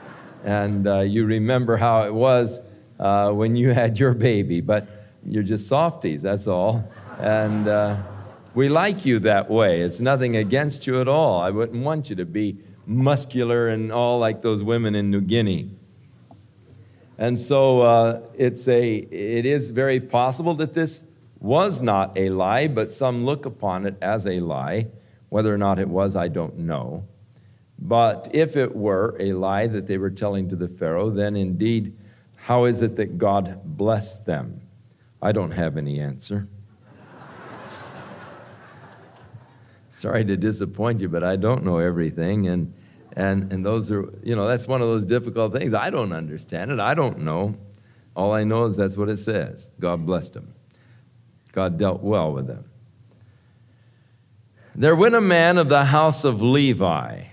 And 0.43 0.87
uh, 0.87 1.01
you 1.01 1.25
remember 1.25 1.77
how 1.77 2.03
it 2.03 2.13
was 2.13 2.59
uh, 2.99 3.31
when 3.31 3.55
you 3.55 3.71
had 3.71 3.99
your 3.99 4.15
baby, 4.15 4.61
but 4.61 4.87
you're 5.23 5.43
just 5.43 5.67
softies, 5.67 6.23
that's 6.23 6.47
all. 6.47 6.83
And 7.19 7.67
uh, 7.67 7.97
we 8.55 8.67
like 8.67 9.05
you 9.05 9.19
that 9.19 9.47
way. 9.49 9.81
It's 9.81 9.99
nothing 9.99 10.37
against 10.37 10.87
you 10.87 11.01
at 11.01 11.07
all. 11.07 11.39
I 11.39 11.51
wouldn't 11.51 11.83
want 11.83 12.09
you 12.09 12.15
to 12.15 12.25
be 12.25 12.57
muscular 12.85 13.69
and 13.69 13.91
all 13.91 14.19
like 14.19 14.41
those 14.41 14.63
women 14.63 14.95
in 14.95 15.09
New 15.09 15.21
Guinea. 15.21 15.69
And 17.17 17.39
so 17.39 17.81
uh, 17.81 18.21
it's 18.35 18.67
a, 18.67 18.95
it 18.95 19.45
is 19.45 19.69
very 19.69 19.99
possible 19.99 20.53
that 20.55 20.73
this 20.73 21.05
was 21.39 21.81
not 21.81 22.17
a 22.17 22.29
lie, 22.29 22.67
but 22.67 22.91
some 22.91 23.25
look 23.25 23.45
upon 23.45 23.85
it 23.85 23.95
as 24.01 24.25
a 24.25 24.39
lie. 24.39 24.87
Whether 25.29 25.53
or 25.53 25.57
not 25.57 25.79
it 25.79 25.87
was, 25.87 26.15
I 26.15 26.27
don't 26.27 26.57
know. 26.59 27.05
But 27.79 28.29
if 28.33 28.55
it 28.55 28.75
were 28.75 29.15
a 29.19 29.33
lie 29.33 29.67
that 29.67 29.87
they 29.87 29.97
were 29.97 30.09
telling 30.09 30.49
to 30.49 30.55
the 30.55 30.67
Pharaoh, 30.67 31.09
then 31.09 31.35
indeed, 31.35 31.95
how 32.35 32.65
is 32.65 32.81
it 32.81 32.95
that 32.97 33.17
God 33.17 33.61
blessed 33.63 34.25
them? 34.25 34.61
I 35.21 35.31
don't 35.31 35.51
have 35.51 35.77
any 35.77 35.99
answer. 35.99 36.47
Sorry 40.05 40.23
to 40.23 40.37
disappoint 40.37 41.01
you, 41.01 41.09
but 41.09 41.23
I 41.23 41.35
don't 41.35 41.63
know 41.63 41.79
everything. 41.79 42.47
And, 42.47 42.71
and, 43.13 43.51
and 43.51 43.65
those 43.65 43.89
are, 43.89 44.07
you 44.21 44.35
know, 44.35 44.47
that's 44.47 44.67
one 44.67 44.79
of 44.79 44.87
those 44.87 45.03
difficult 45.03 45.51
things. 45.51 45.73
I 45.73 45.89
don't 45.89 46.13
understand 46.13 46.69
it. 46.69 46.79
I 46.79 46.93
don't 46.93 47.21
know. 47.21 47.55
All 48.15 48.31
I 48.31 48.43
know 48.43 48.65
is 48.65 48.77
that's 48.77 48.97
what 48.97 49.09
it 49.09 49.17
says. 49.17 49.71
God 49.79 50.05
blessed 50.05 50.33
them. 50.33 50.53
God 51.53 51.79
dealt 51.79 52.03
well 52.03 52.31
with 52.33 52.45
them. 52.45 52.65
There 54.75 54.95
went 54.95 55.15
a 55.15 55.21
man 55.21 55.57
of 55.57 55.69
the 55.69 55.85
house 55.85 56.23
of 56.23 56.39
Levi, 56.39 57.23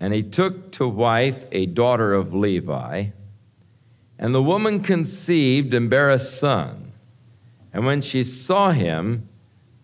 and 0.00 0.12
he 0.12 0.24
took 0.24 0.72
to 0.72 0.88
wife 0.88 1.44
a 1.52 1.66
daughter 1.66 2.12
of 2.12 2.34
Levi. 2.34 3.10
And 4.18 4.34
the 4.34 4.42
woman 4.42 4.80
conceived 4.80 5.74
and 5.74 5.88
bare 5.88 6.10
a 6.10 6.18
son. 6.18 6.90
And 7.72 7.86
when 7.86 8.02
she 8.02 8.24
saw 8.24 8.72
him, 8.72 9.28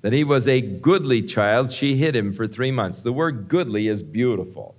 that 0.03 0.13
he 0.13 0.25
was 0.25 0.47
a 0.47 0.61
goodly 0.61 1.23
child, 1.23 1.73
she 1.73 1.97
hid 1.97 2.15
him 2.15 2.33
for 2.33 2.47
three 2.47 2.71
months. 2.71 3.03
The 3.03 3.13
word 3.13 3.49
goodly 3.49 3.89
is 3.89 4.03
beautiful. 4.03 4.75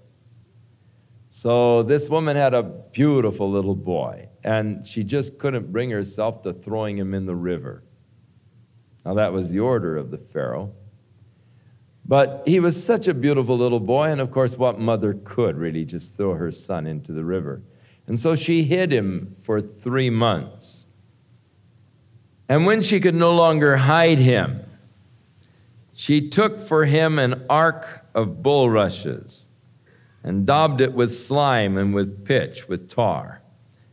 So 1.30 1.82
this 1.82 2.10
woman 2.10 2.36
had 2.36 2.54
a 2.54 2.62
beautiful 2.62 3.50
little 3.50 3.76
boy, 3.76 4.28
and 4.44 4.86
she 4.86 5.04
just 5.04 5.40
couldn't 5.40 5.72
bring 5.72 5.90
herself 5.90 6.44
to 6.44 6.54
throwing 6.54 6.98
him 6.98 7.14
in 7.14 7.26
the 7.26 7.36
river. 7.36 7.84
Now, 9.06 9.16
that 9.16 9.34
was 9.34 9.50
the 9.50 9.60
order 9.60 9.98
of 9.98 10.12
the 10.12 10.18
Pharaoh. 10.18 10.72
But 12.06 12.44
he 12.46 12.60
was 12.60 12.82
such 12.82 13.08
a 13.08 13.14
beautiful 13.14 13.58
little 13.58 13.80
boy, 13.80 14.10
and 14.12 14.20
of 14.20 14.30
course, 14.30 14.58
what 14.58 14.78
mother 14.78 15.18
could 15.24 15.58
really 15.58 15.86
just 15.86 16.16
throw 16.16 16.34
her 16.34 16.52
son 16.52 16.86
into 16.86 17.14
the 17.14 17.24
river? 17.24 17.62
And 18.08 18.20
so 18.20 18.36
she 18.36 18.64
hid 18.64 18.92
him 18.92 19.36
for 19.42 19.62
three 19.62 20.10
months. 20.10 20.84
And 22.50 22.66
when 22.66 22.82
she 22.82 23.00
could 23.00 23.16
no 23.16 23.34
longer 23.34 23.78
hide 23.78 24.20
him, 24.20 24.66
she 25.94 26.30
took 26.30 26.60
for 26.60 26.86
him 26.86 27.20
an 27.20 27.46
ark 27.50 28.06
of 28.14 28.42
bulrushes 28.42 29.46
and 30.24 30.46
daubed 30.46 30.82
it 30.82 30.94
with 30.94 31.14
slime 31.14 31.78
and 31.78 31.94
with 31.94 32.26
pitch, 32.26 32.68
with 32.68 32.90
tar, 32.90 33.42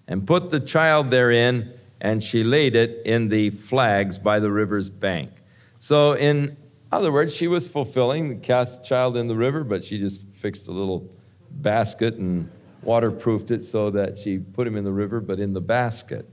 and 0.09 0.26
put 0.26 0.50
the 0.50 0.61
child 0.61 1.11
therein, 1.11 1.73
and 2.00 2.23
she 2.23 2.42
laid 2.42 2.75
it 2.75 3.02
in 3.04 3.28
the 3.28 3.50
flags 3.50 4.19
by 4.19 4.38
the 4.38 4.50
river's 4.50 4.88
bank. 4.88 5.30
So, 5.78 6.12
in 6.12 6.57
other 6.92 7.12
words, 7.12 7.35
she 7.35 7.49
was 7.49 7.69
fulfilling 7.69 8.28
the 8.28 8.35
cast 8.37 8.85
child 8.85 9.16
in 9.16 9.28
the 9.28 9.37
river, 9.37 9.64
but 9.64 9.85
she 9.85 9.99
just 9.99 10.23
fixed 10.35 10.69
a 10.69 10.73
little 10.73 11.09
basket 11.50 12.14
and 12.14 12.50
waterproofed 12.83 13.50
it 13.50 13.64
so 13.64 13.90
that 13.90 14.16
she 14.16 14.38
put 14.38 14.66
him 14.66 14.76
in 14.76 14.85
the 14.85 14.92
river, 14.92 15.21
but 15.21 15.38
in 15.38 15.52
the 15.52 15.61
basket. 15.61 16.28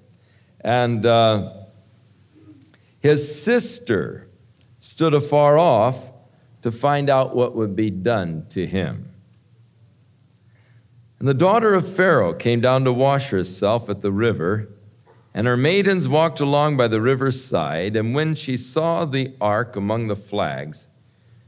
And 0.61 1.05
uh, 1.05 1.53
his 2.99 3.43
sister, 3.43 4.26
stood 4.79 5.13
afar 5.13 5.57
off 5.57 6.11
to 6.61 6.71
find 6.71 7.09
out 7.09 7.35
what 7.35 7.55
would 7.55 7.75
be 7.75 7.89
done 7.89 8.45
to 8.49 8.65
him. 8.65 9.13
And 11.19 11.27
the 11.27 11.33
daughter 11.33 11.73
of 11.73 11.95
Pharaoh 11.95 12.33
came 12.33 12.61
down 12.61 12.83
to 12.85 12.93
wash 12.93 13.29
herself 13.29 13.89
at 13.89 14.01
the 14.01 14.11
river, 14.11 14.69
and 15.33 15.47
her 15.47 15.57
maidens 15.57 16.07
walked 16.07 16.39
along 16.39 16.77
by 16.77 16.87
the 16.87 17.01
river's 17.01 17.43
side. 17.43 17.95
And 17.95 18.13
when 18.13 18.35
she 18.35 18.57
saw 18.57 19.05
the 19.05 19.33
ark 19.41 19.75
among 19.75 20.07
the 20.07 20.15
flags, 20.15 20.87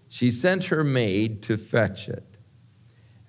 she 0.07 0.31
sent 0.31 0.65
her 0.65 0.83
maid 0.83 1.43
to 1.43 1.57
fetch 1.57 2.09
it. 2.09 2.23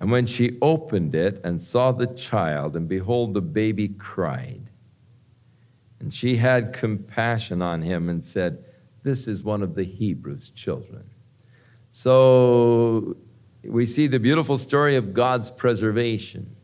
And 0.01 0.11
when 0.11 0.25
she 0.25 0.59
opened 0.63 1.15
it 1.15 1.43
and 1.45 1.61
saw 1.61 1.93
the 1.93 2.07
child, 2.07 2.75
and 2.75 2.89
behold, 2.89 3.35
the 3.35 3.43
baby 3.43 3.89
cried. 3.89 4.71
And 5.99 6.13
she 6.13 6.37
had 6.37 6.73
compassion 6.73 7.61
on 7.61 7.83
him 7.83 8.09
and 8.09 8.25
said, 8.25 8.65
this 9.03 9.27
is 9.27 9.43
one 9.43 9.63
of 9.63 9.75
the 9.75 9.85
Hebrews' 9.85 10.51
children. 10.51 11.05
So 11.91 13.17
we 13.65 13.87
see 13.87 14.07
the 14.07 14.21
beautiful 14.21 14.59
story 14.59 14.97
of 14.97 15.13
God's 15.13 15.51
preservation. 15.51 16.55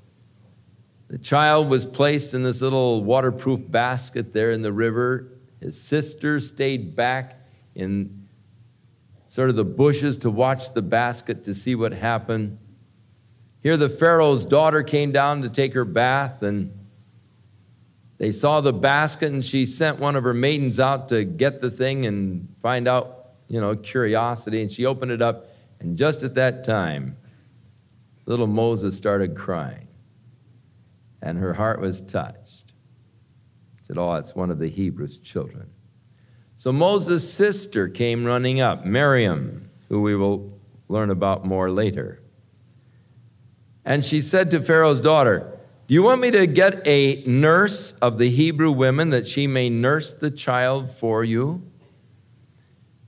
The 1.09 1.19
child 1.19 1.69
was 1.69 1.87
placed 1.87 2.35
in 2.35 2.43
this 2.43 2.61
little 2.61 3.05
waterproof 3.05 3.61
basket 3.71 4.33
there 4.33 4.50
in 4.50 4.62
the 4.62 4.73
river. 4.73 5.28
His 5.61 5.81
sister 5.81 6.40
stayed 6.40 6.97
back 6.97 7.40
in 7.75 8.26
sort 9.28 9.50
of 9.50 9.57
the 9.57 9.64
bushes 9.64 10.16
to 10.19 10.31
watch 10.31 10.73
the 10.73 10.83
basket 10.83 11.45
to 11.45 11.55
see 11.55 11.75
what 11.75 11.93
happened. 11.93 12.59
Here, 13.62 13.76
the 13.76 13.88
Pharaoh's 13.88 14.45
daughter 14.45 14.83
came 14.83 15.12
down 15.12 15.43
to 15.43 15.49
take 15.49 15.75
her 15.75 15.85
bath, 15.85 16.43
and 16.43 16.73
they 18.18 18.32
saw 18.32 18.61
the 18.61 18.73
basket, 18.73 19.32
and 19.32 19.44
she 19.44 19.66
sent 19.66 19.99
one 19.99 20.16
of 20.16 20.25
her 20.25 20.32
maidens 20.35 20.80
out 20.80 21.08
to 21.11 21.25
get 21.25 21.61
the 21.61 21.70
thing 21.70 22.06
and 22.06 22.49
find 22.62 22.88
out, 22.88 23.32
you 23.49 23.61
know, 23.61 23.76
curiosity. 23.76 24.62
And 24.62 24.73
she 24.73 24.87
opened 24.87 25.12
it 25.12 25.20
up, 25.20 25.49
and 25.80 25.99
just 25.99 26.23
at 26.23 26.35
that 26.37 26.64
time, 26.64 27.16
little 28.25 28.46
Moses 28.46 28.96
started 28.96 29.37
crying, 29.37 29.88
and 31.20 31.38
her 31.38 31.52
heart 31.52 31.80
was 31.80 32.00
touched. 32.00 32.73
Said, 33.82 33.99
Oh, 33.99 34.14
it's 34.14 34.35
one 34.35 34.50
of 34.50 34.58
the 34.58 34.68
Hebrews' 34.68 35.18
children. 35.18 35.70
So 36.56 36.73
Moses' 36.73 37.30
sister 37.30 37.87
came 37.88 38.25
running 38.25 38.61
up, 38.61 38.87
Miriam, 38.87 39.70
who 39.88 40.00
we 40.00 40.16
will 40.16 40.58
learn 40.88 41.11
about 41.11 41.44
more 41.44 41.70
later. 41.70 42.23
And 43.85 44.04
she 44.04 44.20
said 44.20 44.50
to 44.50 44.62
Pharaoh's 44.62 45.02
daughter, 45.02 45.55
do 45.87 45.95
you 45.95 46.02
want 46.02 46.21
me 46.21 46.33
to 46.33 46.49
get 46.49 46.85
a 46.85 47.23
nurse 47.26 47.93
of 48.02 48.19
the 48.19 48.28
Hebrew 48.28 48.73
women 48.73 49.11
that 49.11 49.25
she 49.25 49.47
may 49.47 49.71
nurse 49.71 50.12
the 50.12 50.33
child 50.33 50.90
for 50.90 51.23
you? 51.23 51.62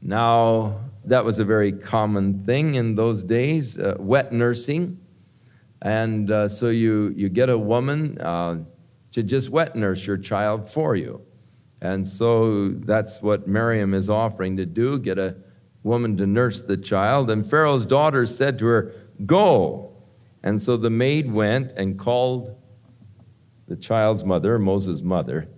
Now, 0.01 0.79
that 1.05 1.25
was 1.25 1.41
a 1.41 1.45
very 1.45 1.73
common 1.73 2.45
thing 2.45 2.77
in 2.77 2.95
those 2.95 3.25
days, 3.25 3.79
uh, 3.79 3.97
wet 3.99 4.33
nursing. 4.33 5.01
And 5.83 6.31
uh, 6.31 6.49
so 6.49 6.69
you, 6.69 7.13
you 7.17 7.29
get 7.29 7.51
a 7.51 7.59
woman 7.59 8.21
uh, 8.21 8.59
to 9.11 9.23
just 9.25 9.51
wet 9.51 9.75
nurse 9.75 10.07
your 10.07 10.19
child 10.19 10.71
for 10.71 10.95
you. 10.95 11.21
And 11.81 12.07
so 12.07 12.69
that's 12.69 13.21
what 13.23 13.49
Miriam 13.49 13.93
is 13.93 14.09
offering 14.09 14.57
to 14.57 14.67
do 14.67 15.01
get 15.01 15.19
a 15.19 15.37
woman 15.83 16.17
to 16.19 16.27
nurse 16.27 16.61
the 16.61 16.77
child. 16.77 17.31
And 17.31 17.49
Pharaoh's 17.49 17.87
daughter 17.87 18.25
said 18.27 18.57
to 18.61 18.67
her, 18.67 18.95
Go. 19.27 19.97
And 20.45 20.63
so 20.63 20.77
the 20.77 20.91
maid 20.91 21.33
went 21.33 21.73
and 21.73 21.99
called 21.99 22.55
the 23.69 23.77
child's 23.77 24.25
mother, 24.25 24.59
Moses' 24.59 25.03
mother. 25.03 25.49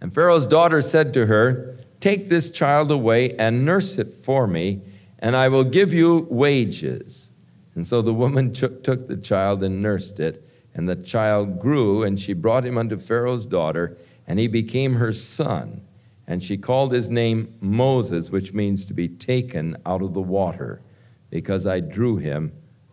And 0.00 0.12
Pharaoh's 0.12 0.46
daughter 0.46 0.80
said 0.80 1.12
to 1.14 1.26
her, 1.26 1.76
Take 2.00 2.28
this 2.30 2.50
child 2.50 2.90
away 2.90 3.36
and 3.36 3.64
nurse 3.64 3.98
it 3.98 4.24
for 4.24 4.46
me, 4.46 4.80
and 5.18 5.36
I 5.36 5.48
will 5.48 5.64
give 5.64 5.92
you 5.92 6.26
wages. 6.30 7.30
And 7.74 7.86
so 7.86 8.00
the 8.00 8.14
woman 8.14 8.52
took, 8.54 8.82
took 8.82 9.06
the 9.06 9.18
child 9.18 9.62
and 9.62 9.82
nursed 9.82 10.18
it, 10.18 10.46
and 10.74 10.88
the 10.88 10.96
child 10.96 11.60
grew, 11.60 12.02
and 12.02 12.18
she 12.18 12.32
brought 12.32 12.64
him 12.64 12.78
unto 12.78 12.98
Pharaoh's 12.98 13.44
daughter, 13.44 13.98
and 14.26 14.38
he 14.38 14.46
became 14.46 14.94
her 14.94 15.12
son. 15.12 15.82
And 16.26 16.42
she 16.42 16.56
called 16.56 16.92
his 16.92 17.10
name 17.10 17.54
Moses, 17.60 18.30
which 18.30 18.52
means 18.52 18.84
to 18.86 18.94
be 18.94 19.08
taken 19.08 19.76
out 19.84 20.00
of 20.00 20.14
the 20.14 20.20
water, 20.20 20.80
because 21.28 21.66
I 21.66 21.80
drew 21.80 22.16
him 22.16 22.52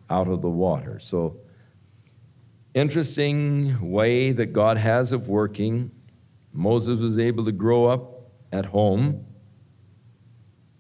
out 0.10 0.28
of 0.28 0.42
the 0.42 0.50
water. 0.50 1.00
So 1.00 1.38
interesting 2.78 3.90
way 3.90 4.32
that 4.32 4.54
God 4.54 4.78
has 4.78 5.12
of 5.12 5.28
working. 5.28 5.92
Moses 6.54 7.00
was 7.00 7.18
able 7.18 7.46
to 7.46 7.52
grow 7.52 7.86
up 7.86 8.32
at 8.52 8.66
home 8.66 9.26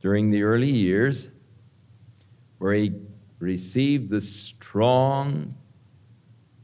during 0.01 0.29
the 0.29 0.43
early 0.43 0.69
years 0.69 1.29
where 2.59 2.73
he 2.73 2.93
received 3.39 4.09
the 4.09 4.21
strong 4.21 5.55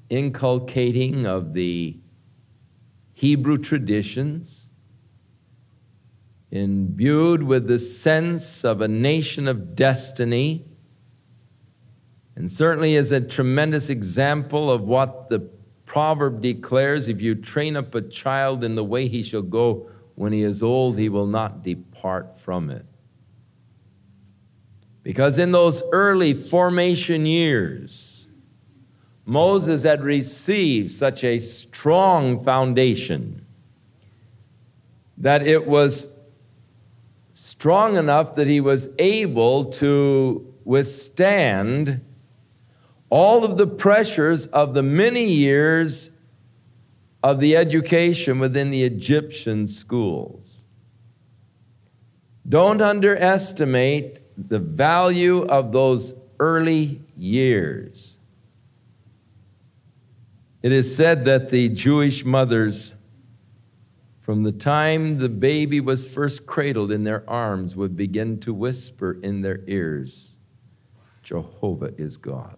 inculcating 0.10 1.26
of 1.26 1.54
the 1.54 1.98
Hebrew 3.14 3.58
traditions, 3.58 4.70
imbued 6.52 7.42
with 7.42 7.68
the 7.68 7.80
sense 7.80 8.64
of 8.64 8.82
a 8.82 8.88
nation 8.88 9.48
of 9.48 9.76
destiny, 9.76 10.66
and 12.36 12.52
certainly 12.52 12.96
is 12.96 13.12
a 13.12 13.22
tremendous 13.22 13.90
example 13.90 14.72
of 14.72 14.82
what 14.82 15.30
the 15.30 15.40
proverb 15.86 16.42
declares 16.42 17.08
if 17.08 17.22
you 17.22 17.36
train 17.36 17.76
up 17.76 17.94
a 17.94 18.02
child 18.02 18.64
in 18.64 18.76
the 18.76 18.84
way 18.84 19.08
he 19.08 19.22
shall 19.22 19.42
go, 19.42 19.88
when 20.16 20.34
he 20.34 20.42
is 20.42 20.64
old, 20.64 20.98
he 20.98 21.10
will 21.10 21.28
not 21.28 21.64
depart 21.64 22.40
from 22.40 22.70
it. 22.70 22.86
Because 25.04 25.38
in 25.38 25.52
those 25.52 25.84
early 25.92 26.34
formation 26.34 27.26
years, 27.26 28.28
Moses 29.26 29.84
had 29.84 30.04
received 30.04 30.92
such 30.92 31.24
a 31.24 31.40
strong 31.40 32.44
foundation 32.44 33.46
that 35.18 35.46
it 35.46 35.68
was 35.68 36.08
strong 37.34 37.96
enough 37.96 38.36
that 38.36 38.48
he 38.48 38.60
was 38.60 38.90
able 39.00 39.66
to 39.66 40.54
withstand 40.66 42.02
all 43.14 43.44
of 43.44 43.58
the 43.58 43.68
pressures 43.68 44.48
of 44.48 44.74
the 44.74 44.82
many 44.82 45.26
years 45.26 46.14
of 47.22 47.40
the 47.40 47.56
education 47.56 48.40
within 48.40 48.72
the 48.72 48.84
Egyptian 48.84 49.68
schools. 49.68 50.66
Don't 52.50 52.82
underestimate 52.82 54.18
the 54.50 54.58
value 54.58 55.44
of 55.44 55.72
those 55.72 56.16
early 56.40 57.02
years. 57.16 58.18
It 60.64 60.72
is 60.72 60.96
said 60.96 61.26
that 61.26 61.52
the 61.52 61.70
Jewish 61.70 62.26
mothers, 62.26 62.94
from 64.22 64.42
the 64.42 64.52
time 64.52 65.20
the 65.20 65.30
baby 65.30 65.80
was 65.80 66.08
first 66.08 66.48
cradled 66.48 66.92
in 66.92 67.04
their 67.04 67.24
arms, 67.30 67.76
would 67.76 67.96
begin 67.96 68.40
to 68.40 68.56
whisper 68.56 69.20
in 69.22 69.44
their 69.44 69.60
ears, 69.68 70.32
Jehovah 71.22 71.94
is 71.96 72.18
God. 72.18 72.58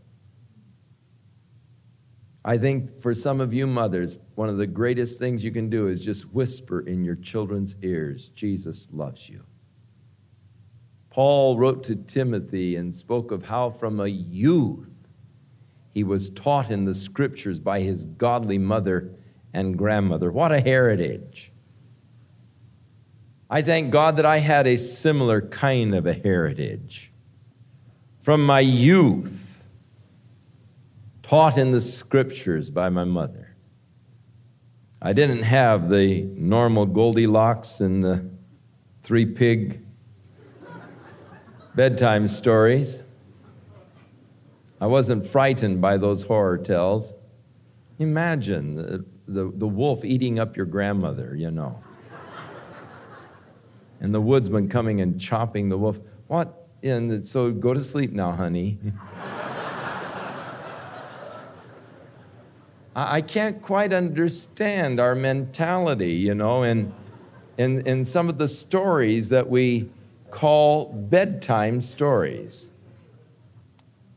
I 2.48 2.60
think 2.60 3.02
for 3.02 3.16
some 3.16 3.42
of 3.42 3.56
you 3.56 3.66
mothers, 3.66 4.20
one 4.36 4.50
of 4.50 4.58
the 4.58 4.68
greatest 4.68 5.18
things 5.18 5.44
you 5.44 5.52
can 5.52 5.68
do 5.68 5.88
is 5.88 6.00
just 6.00 6.32
whisper 6.32 6.82
in 6.82 7.04
your 7.04 7.16
children's 7.16 7.76
ears, 7.82 8.28
Jesus 8.30 8.88
loves 8.94 9.28
you. 9.28 9.42
Paul 11.10 11.58
wrote 11.58 11.84
to 11.86 11.96
Timothy 11.96 12.76
and 12.76 12.94
spoke 12.94 13.32
of 13.32 13.44
how 13.44 13.72
from 13.72 14.00
a 14.00 14.08
youth 14.08 14.92
he 15.96 16.04
was 16.04 16.30
taught 16.30 16.70
in 16.70 16.86
the 16.86 16.94
scriptures 16.94 17.60
by 17.60 17.82
his 17.82 18.06
godly 18.06 18.60
mother 18.60 19.10
and 19.54 19.76
grandmother. 19.76 20.32
What 20.32 20.52
a 20.52 20.60
heritage! 20.60 21.52
I 23.50 23.64
thank 23.64 23.90
God 23.90 24.18
that 24.18 24.26
I 24.26 24.38
had 24.38 24.68
a 24.68 24.78
similar 24.78 25.42
kind 25.42 25.96
of 25.96 26.06
a 26.06 26.14
heritage. 26.14 27.12
From 28.22 28.46
my 28.46 28.60
youth, 28.60 29.45
taught 31.28 31.58
in 31.58 31.72
the 31.72 31.82
scriptures 31.82 32.70
by 32.70 32.88
my 32.88 33.04
mother. 33.04 33.56
I 35.02 35.12
didn't 35.14 35.42
have 35.42 35.90
the 35.90 36.22
normal 36.36 36.86
Goldilocks 36.86 37.80
and 37.80 38.04
the 38.04 38.30
three 39.04 39.26
pig 39.26 39.82
bedtime 41.76 42.28
stories. 42.28 43.02
I 44.80 44.86
wasn't 44.86 45.26
frightened 45.26 45.82
by 45.82 45.98
those 45.98 46.22
horror 46.22 46.60
tales. 46.60 47.16
Imagine 47.98 48.76
the, 48.76 49.06
the, 49.28 49.52
the 49.56 49.68
wolf 49.68 50.06
eating 50.06 50.38
up 50.38 50.56
your 50.56 50.68
grandmother, 50.68 51.36
you 51.36 51.50
know. 51.50 51.82
and 54.00 54.14
the 54.14 54.22
woodsman 54.22 54.70
coming 54.70 55.02
and 55.02 55.20
chopping 55.20 55.70
the 55.70 55.78
wolf. 55.78 55.98
What? 56.28 56.68
And 56.84 57.26
so 57.28 57.52
go 57.52 57.74
to 57.74 57.84
sleep 57.84 58.12
now, 58.12 58.32
honey. 58.32 58.78
I 62.96 63.20
can't 63.20 63.62
quite 63.62 63.92
understand 63.92 65.02
our 65.02 65.16
mentality, 65.16 66.14
you 66.14 66.34
know, 66.34 66.64
in, 66.64 66.94
in, 67.58 67.86
in 67.86 68.06
some 68.06 68.30
of 68.30 68.38
the 68.38 68.48
stories 68.48 69.28
that 69.30 69.50
we 69.50 69.90
call 70.32 70.94
bedtime 70.94 71.82
stories. 71.82 72.72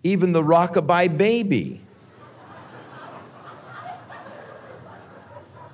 Even 0.05 0.31
the 0.33 0.43
rockabye 0.43 1.19
baby 1.19 1.81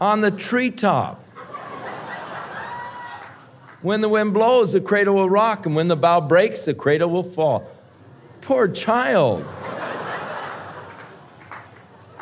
on 0.00 0.22
the 0.22 0.30
treetop. 0.30 1.20
When 3.82 4.00
the 4.00 4.08
wind 4.08 4.32
blows, 4.32 4.72
the 4.72 4.80
cradle 4.80 5.16
will 5.16 5.28
rock, 5.28 5.66
and 5.66 5.76
when 5.76 5.88
the 5.88 5.96
bough 5.96 6.22
breaks, 6.22 6.62
the 6.62 6.72
cradle 6.72 7.10
will 7.10 7.22
fall. 7.22 7.70
Poor 8.40 8.66
child. 8.66 9.44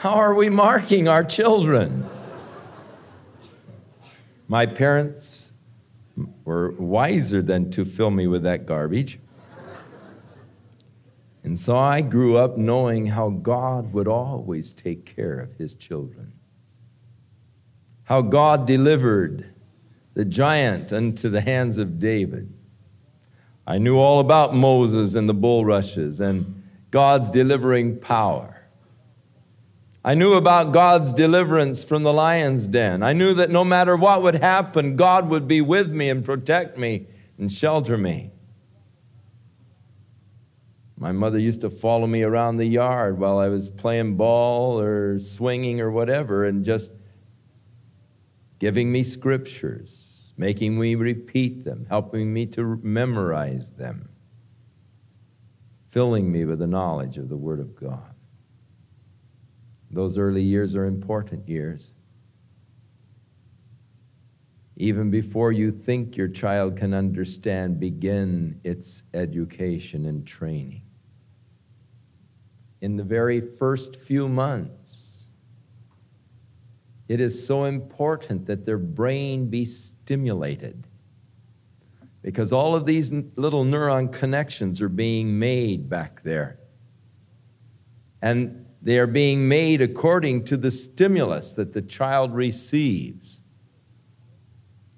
How 0.03 0.15
are 0.15 0.35
we 0.35 0.51
marking 0.51 1.07
our 1.07 1.23
children? 1.23 2.05
My 4.49 4.67
parents 4.67 5.53
were 6.45 6.73
wiser 6.73 7.41
than 7.41 7.71
to 7.71 7.85
fill 7.85 8.11
me 8.11 8.27
with 8.27 8.43
that 8.43 8.67
garbage. 8.67 9.21
And 11.45 11.57
so 11.57 11.79
I 11.79 12.01
grew 12.01 12.37
up 12.37 12.59
knowing 12.59 13.07
how 13.07 13.31
God 13.31 13.93
would 13.93 14.09
always 14.09 14.73
take 14.73 15.05
care 15.05 15.39
of 15.39 15.55
his 15.55 15.77
children. 15.77 16.33
How 18.03 18.23
God 18.23 18.67
delivered 18.67 19.55
the 20.15 20.25
giant 20.25 20.93
unto 20.93 21.29
the 21.29 21.43
hands 21.43 21.79
of 21.79 22.01
David. 22.01 22.53
I 23.69 23.79
knew 23.79 23.99
all 23.99 24.19
about 24.19 24.53
Moses 24.53 25.15
and 25.15 25.29
the 25.29 25.35
bulrushes 25.35 26.21
and 26.21 26.61
God's 26.91 27.31
delivering 27.31 28.01
power. 28.01 28.52
I 30.05 30.15
knew 30.15 30.35
about 30.35 30.73
God's 30.73 31.13
deliverance 31.13 31.85
from 31.85 32.03
the 32.03 32.13
lion's 32.13 32.67
den. 32.67 33.03
I 33.05 33.13
knew 33.13 33.35
that 33.35 33.51
no 33.51 33.65
matter 33.65 33.97
what 33.97 34.23
would 34.23 34.35
happen, 34.35 34.97
God 34.97 35.29
would 35.29 35.47
be 35.47 35.61
with 35.61 35.93
me 35.93 36.09
and 36.09 36.25
protect 36.25 36.77
me 36.77 37.07
and 37.39 37.51
shelter 37.51 37.97
me. 37.97 38.33
My 40.97 41.13
mother 41.13 41.39
used 41.39 41.61
to 41.61 41.71
follow 41.71 42.07
me 42.07 42.23
around 42.23 42.57
the 42.57 42.67
yard 42.67 43.19
while 43.19 43.39
I 43.39 43.49
was 43.49 43.71
playing 43.71 44.17
ball 44.17 44.81
or 44.81 45.19
swinging 45.19 45.81
or 45.81 45.91
whatever 45.91 46.47
and 46.47 46.65
just 46.65 46.95
giving 48.59 48.91
me 48.91 49.03
scriptures, 49.03 50.33
making 50.37 50.79
me 50.79 50.95
repeat 50.95 51.65
them, 51.65 51.87
helping 51.89 52.33
me 52.33 52.47
to 52.47 52.79
memorize 52.83 53.71
them, 53.71 54.09
filling 55.89 56.31
me 56.31 56.45
with 56.45 56.61
the 56.61 56.67
knowledge 56.69 57.19
of 57.19 57.29
the 57.29 57.37
Word 57.37 57.59
of 57.59 57.75
God. 57.75 58.12
Those 59.93 60.17
early 60.17 60.43
years 60.43 60.75
are 60.75 60.87
important 60.87 61.49
years. 61.49 61.93
Even 64.77 65.11
before 65.11 65.53
you 65.53 65.71
think 65.71 66.17
your 66.17 66.29
child 66.29 66.77
can 66.77 66.95
understand, 66.95 67.79
begin 67.79 68.59
its 68.65 69.03
education 69.13 70.07
and 70.07 70.27
training. 70.27 70.83
In 72.81 72.97
the 72.97 73.05
very 73.05 73.41
first 73.41 73.97
few 73.97 74.29
months, 74.29 75.27
it 77.09 77.21
is 77.21 77.47
so 77.47 77.67
important 77.67 78.47
that 78.47 78.65
their 78.65 78.79
brain 78.79 79.49
be 79.49 79.67
stimulated 79.67 80.87
because 82.23 82.53
all 82.53 82.75
of 82.75 82.87
these 82.87 83.13
little 83.37 83.65
neuron 83.65 84.11
connections 84.11 84.81
are 84.81 84.89
being 84.89 85.39
made 85.39 85.89
back 85.89 86.23
there. 86.23 86.59
And 88.23 88.65
they 88.83 88.99
are 88.99 89.07
being 89.07 89.49
made 89.49 89.81
according 89.81 90.45
to 90.45 90.57
the 90.57 90.71
stimulus 90.71 91.53
that 91.53 91.73
the 91.73 91.83
child 91.83 92.35
receives. 92.35 93.43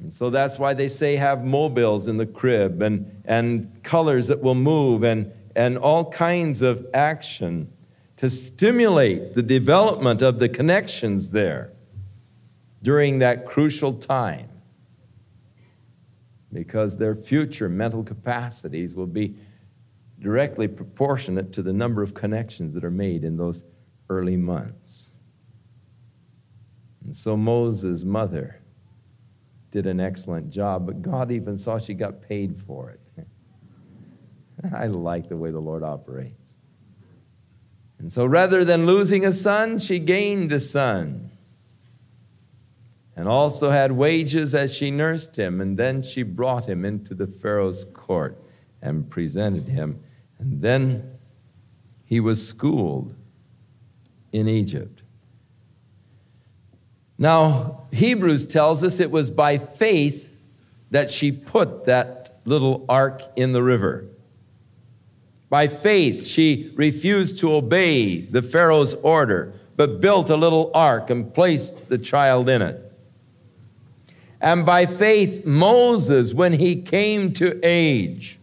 And 0.00 0.12
so 0.12 0.30
that's 0.30 0.58
why 0.58 0.74
they 0.74 0.88
say 0.88 1.16
have 1.16 1.44
mobiles 1.44 2.08
in 2.08 2.16
the 2.16 2.26
crib 2.26 2.82
and, 2.82 3.22
and 3.26 3.82
colors 3.82 4.26
that 4.28 4.42
will 4.42 4.54
move 4.54 5.02
and, 5.02 5.30
and 5.54 5.76
all 5.76 6.10
kinds 6.10 6.62
of 6.62 6.86
action 6.94 7.70
to 8.16 8.30
stimulate 8.30 9.34
the 9.34 9.42
development 9.42 10.22
of 10.22 10.38
the 10.38 10.48
connections 10.48 11.28
there 11.30 11.72
during 12.82 13.18
that 13.18 13.44
crucial 13.46 13.92
time. 13.92 14.48
Because 16.52 16.96
their 16.96 17.16
future 17.16 17.68
mental 17.68 18.02
capacities 18.02 18.94
will 18.94 19.06
be 19.06 19.34
directly 20.20 20.68
proportionate 20.68 21.52
to 21.52 21.62
the 21.62 21.72
number 21.72 22.02
of 22.02 22.14
connections 22.14 22.72
that 22.74 22.84
are 22.84 22.90
made 22.90 23.24
in 23.24 23.36
those 23.36 23.62
early 24.08 24.36
months. 24.36 25.12
And 27.04 27.14
so 27.14 27.36
Moses' 27.36 28.04
mother 28.04 28.60
did 29.70 29.86
an 29.86 30.00
excellent 30.00 30.50
job, 30.50 30.86
but 30.86 31.02
God 31.02 31.30
even 31.32 31.58
saw 31.58 31.78
she 31.78 31.94
got 31.94 32.22
paid 32.22 32.62
for 32.66 32.90
it. 32.90 33.26
I 34.74 34.86
like 34.86 35.28
the 35.28 35.36
way 35.36 35.50
the 35.50 35.60
Lord 35.60 35.82
operates. 35.82 36.56
And 37.98 38.12
so 38.12 38.24
rather 38.26 38.64
than 38.64 38.86
losing 38.86 39.24
a 39.24 39.32
son, 39.32 39.78
she 39.78 39.98
gained 39.98 40.52
a 40.52 40.60
son. 40.60 41.30
and 43.16 43.28
also 43.28 43.70
had 43.70 43.92
wages 43.92 44.54
as 44.54 44.74
she 44.74 44.90
nursed 44.90 45.36
him. 45.38 45.60
And 45.60 45.78
then 45.78 46.02
she 46.02 46.24
brought 46.24 46.66
him 46.68 46.84
into 46.84 47.14
the 47.14 47.28
Pharaoh's 47.28 47.84
court 47.92 48.42
and 48.82 49.08
presented 49.08 49.68
him. 49.68 50.02
And 50.38 50.60
then 50.60 51.16
he 52.04 52.18
was 52.18 52.46
schooled 52.46 53.14
in 54.34 54.48
Egypt. 54.48 55.00
Now, 57.16 57.84
Hebrews 57.92 58.46
tells 58.46 58.82
us 58.82 58.98
it 58.98 59.12
was 59.12 59.30
by 59.30 59.58
faith 59.58 60.28
that 60.90 61.08
she 61.08 61.30
put 61.30 61.84
that 61.86 62.40
little 62.44 62.84
ark 62.88 63.22
in 63.36 63.52
the 63.52 63.62
river. 63.62 64.06
By 65.48 65.68
faith, 65.68 66.26
she 66.26 66.72
refused 66.74 67.38
to 67.38 67.54
obey 67.54 68.22
the 68.22 68.42
Pharaoh's 68.42 68.94
order, 68.94 69.52
but 69.76 70.00
built 70.00 70.30
a 70.30 70.36
little 70.36 70.72
ark 70.74 71.10
and 71.10 71.32
placed 71.32 71.88
the 71.88 71.98
child 71.98 72.48
in 72.48 72.60
it. 72.60 72.92
And 74.40 74.66
by 74.66 74.86
faith, 74.86 75.46
Moses, 75.46 76.34
when 76.34 76.54
he 76.54 76.82
came 76.82 77.32
to 77.34 77.60
age, 77.62 78.40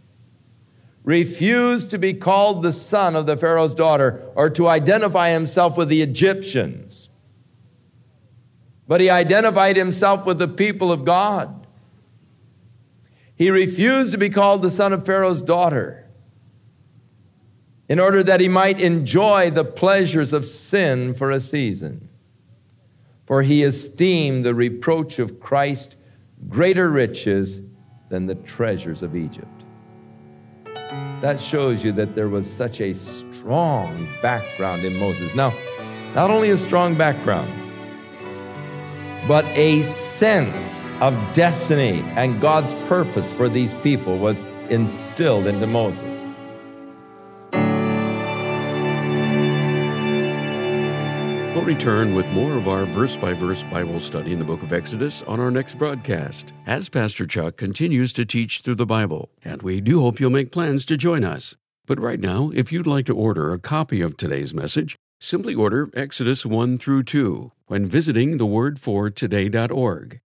refused 1.04 1.90
to 1.90 1.98
be 1.98 2.14
called 2.14 2.62
the 2.62 2.74
son 2.74 3.16
of 3.16 3.26
the 3.26 3.38
Pharaoh's 3.38 3.74
daughter 3.74 4.22
or 4.36 4.50
to 4.52 4.68
identify 4.68 5.32
himself 5.32 5.78
with 5.78 5.90
the 5.90 6.02
Egyptians. 6.02 7.10
But 8.88 9.02
he 9.02 9.10
identified 9.10 9.78
himself 9.78 10.26
with 10.26 10.38
the 10.38 10.48
people 10.48 10.92
of 10.92 11.06
God. 11.06 11.66
He 13.36 13.50
refused 13.50 14.12
to 14.12 14.18
be 14.18 14.30
called 14.30 14.62
the 14.62 14.70
son 14.70 14.94
of 14.94 15.06
Pharaoh's 15.06 15.42
daughter 15.42 16.08
in 17.90 18.00
order 18.00 18.24
that 18.24 18.40
he 18.40 18.48
might 18.48 18.80
enjoy 18.80 19.50
the 19.50 19.66
pleasures 19.66 20.32
of 20.32 20.46
sin 20.46 21.14
for 21.14 21.32
a 21.32 21.42
season. 21.42 22.10
For 23.26 23.42
he 23.42 23.64
esteemed 23.64 24.44
the 24.44 24.54
reproach 24.54 25.20
of 25.20 25.40
Christ 25.40 25.96
greater 26.48 26.90
riches 26.90 27.62
than 28.10 28.28
the 28.28 28.36
treasures 28.36 29.04
of 29.04 29.16
Egypt. 29.16 29.61
That 31.22 31.40
shows 31.40 31.84
you 31.84 31.92
that 31.94 32.16
there 32.16 32.30
was 32.30 32.52
such 32.52 32.82
a 32.82 32.94
strong 32.94 34.08
background 34.22 34.84
in 34.84 34.98
Moses. 34.98 35.34
Now, 35.36 35.54
not 36.16 36.32
only 36.32 36.50
a 36.50 36.58
strong 36.58 36.96
background, 36.96 37.52
but 39.28 39.46
a 39.46 39.84
sense 39.84 40.86
of 41.00 41.16
destiny 41.34 42.02
and 42.16 42.42
God's 42.42 42.74
purpose 42.88 43.32
for 43.32 43.48
these 43.48 43.74
people 43.76 44.18
was 44.18 44.44
instilled 44.70 45.48
into 45.48 45.68
Moses. 45.68 46.28
We'll 51.62 51.76
return 51.76 52.16
with 52.16 52.34
more 52.34 52.54
of 52.54 52.68
our 52.68 52.86
verse 52.86 53.16
by 53.16 53.34
verse 53.34 53.62
Bible 53.62 54.00
study 54.00 54.34
in 54.34 54.40
the 54.40 54.46
book 54.46 54.64
of 54.64 54.74
Exodus 54.74 55.22
on 55.22 55.40
our 55.40 55.52
next 55.52 55.76
broadcast 55.76 56.54
as 56.66 56.90
Pastor 56.90 57.28
Chuck 57.28 57.56
continues 57.56 58.14
to 58.14 58.26
teach 58.26 58.62
through 58.62 58.76
the 58.76 58.88
Bible. 58.88 59.30
And 59.46 59.62
we 59.62 59.80
do 59.80 60.02
hope 60.02 60.20
you'll 60.20 60.32
make 60.32 60.52
plans 60.52 60.86
to 60.86 60.98
join 60.98 61.24
us. 61.24 61.56
But 61.86 62.00
right 62.00 62.20
now, 62.20 62.52
if 62.56 62.72
you'd 62.72 62.88
like 62.88 63.06
to 63.06 63.16
order 63.16 63.54
a 63.54 63.60
copy 63.60 64.02
of 64.02 64.18
today's 64.18 64.56
message, 64.56 64.96
simply 65.20 65.54
order 65.54 65.92
Exodus 65.94 66.48
1 66.48 66.80
through 66.80 67.04
2 67.04 67.52
when 67.68 67.88
visiting 67.88 68.40
thewordfortoday.org. 68.40 70.20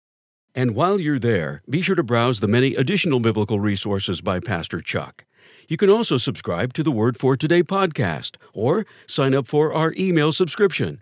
And 0.53 0.75
while 0.75 0.99
you're 0.99 1.17
there, 1.17 1.63
be 1.67 1.81
sure 1.81 1.95
to 1.95 2.03
browse 2.03 2.41
the 2.41 2.47
many 2.47 2.75
additional 2.75 3.19
biblical 3.19 3.59
resources 3.59 4.21
by 4.21 4.39
Pastor 4.39 4.81
Chuck. 4.81 5.25
You 5.67 5.77
can 5.77 5.89
also 5.89 6.17
subscribe 6.17 6.73
to 6.73 6.83
the 6.83 6.91
Word 6.91 7.17
for 7.17 7.35
Today 7.35 7.63
podcast 7.63 8.35
or 8.53 8.85
sign 9.07 9.33
up 9.33 9.47
for 9.47 9.73
our 9.73 9.95
email 9.97 10.31
subscription. 10.31 11.01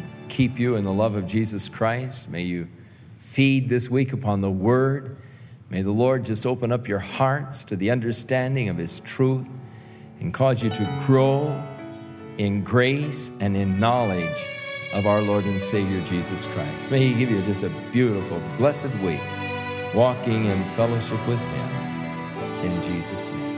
keep 0.31 0.57
you 0.57 0.77
in 0.77 0.85
the 0.85 0.93
love 0.93 1.15
of 1.15 1.27
Jesus 1.27 1.67
Christ. 1.67 2.29
May 2.29 2.43
you 2.43 2.67
feed 3.17 3.67
this 3.67 3.89
week 3.89 4.13
upon 4.13 4.39
the 4.39 4.49
Word. 4.49 5.17
May 5.69 5.81
the 5.81 5.91
Lord 5.91 6.25
just 6.25 6.45
open 6.45 6.71
up 6.71 6.87
your 6.87 6.99
hearts 6.99 7.65
to 7.65 7.75
the 7.75 7.91
understanding 7.91 8.69
of 8.69 8.77
His 8.77 9.01
truth 9.01 9.49
and 10.21 10.33
cause 10.33 10.63
you 10.63 10.69
to 10.69 11.03
grow 11.05 11.61
in 12.37 12.63
grace 12.63 13.31
and 13.41 13.57
in 13.57 13.79
knowledge 13.79 14.37
of 14.93 15.05
our 15.05 15.21
Lord 15.21 15.43
and 15.45 15.61
Savior 15.61 16.01
Jesus 16.05 16.45
Christ. 16.47 16.89
May 16.89 17.07
He 17.07 17.13
give 17.13 17.29
you 17.29 17.41
just 17.43 17.63
a 17.63 17.69
beautiful, 17.91 18.41
blessed 18.57 18.93
week 18.99 19.21
walking 19.93 20.45
in 20.45 20.63
fellowship 20.75 21.27
with 21.27 21.39
Him. 21.39 21.69
In 22.65 22.83
Jesus' 22.83 23.29
name. 23.29 23.50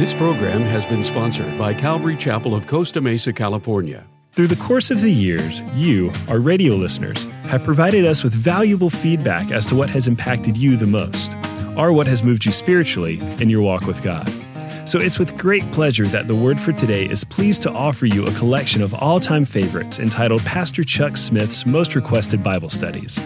This 0.00 0.14
program 0.14 0.62
has 0.62 0.86
been 0.86 1.04
sponsored 1.04 1.58
by 1.58 1.74
Calvary 1.74 2.16
Chapel 2.16 2.54
of 2.54 2.66
Costa 2.66 3.02
Mesa, 3.02 3.34
California. 3.34 4.06
Through 4.32 4.46
the 4.46 4.56
course 4.56 4.90
of 4.90 5.02
the 5.02 5.12
years, 5.12 5.60
you, 5.74 6.10
our 6.26 6.40
radio 6.40 6.74
listeners, 6.74 7.24
have 7.48 7.62
provided 7.64 8.06
us 8.06 8.24
with 8.24 8.32
valuable 8.32 8.88
feedback 8.88 9.50
as 9.50 9.66
to 9.66 9.74
what 9.74 9.90
has 9.90 10.08
impacted 10.08 10.56
you 10.56 10.78
the 10.78 10.86
most, 10.86 11.36
or 11.76 11.92
what 11.92 12.06
has 12.06 12.22
moved 12.22 12.46
you 12.46 12.52
spiritually 12.52 13.20
in 13.42 13.50
your 13.50 13.60
walk 13.60 13.82
with 13.82 14.02
God. 14.02 14.26
So 14.88 14.98
it's 14.98 15.18
with 15.18 15.36
great 15.36 15.70
pleasure 15.70 16.06
that 16.06 16.28
the 16.28 16.34
Word 16.34 16.58
for 16.58 16.72
Today 16.72 17.04
is 17.04 17.22
pleased 17.22 17.60
to 17.64 17.70
offer 17.70 18.06
you 18.06 18.24
a 18.24 18.32
collection 18.32 18.80
of 18.80 18.94
all 18.94 19.20
time 19.20 19.44
favorites 19.44 19.98
entitled 19.98 20.40
Pastor 20.46 20.82
Chuck 20.82 21.18
Smith's 21.18 21.66
Most 21.66 21.94
Requested 21.94 22.42
Bible 22.42 22.70
Studies. 22.70 23.20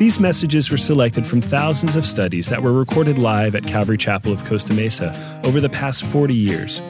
These 0.00 0.18
messages 0.18 0.70
were 0.70 0.78
selected 0.78 1.26
from 1.26 1.42
thousands 1.42 1.94
of 1.94 2.06
studies 2.06 2.48
that 2.48 2.62
were 2.62 2.72
recorded 2.72 3.18
live 3.18 3.54
at 3.54 3.66
Calvary 3.66 3.98
Chapel 3.98 4.32
of 4.32 4.42
Costa 4.46 4.72
Mesa 4.72 5.12
over 5.44 5.60
the 5.60 5.68
past 5.68 6.06
40 6.06 6.32
years. 6.32 6.80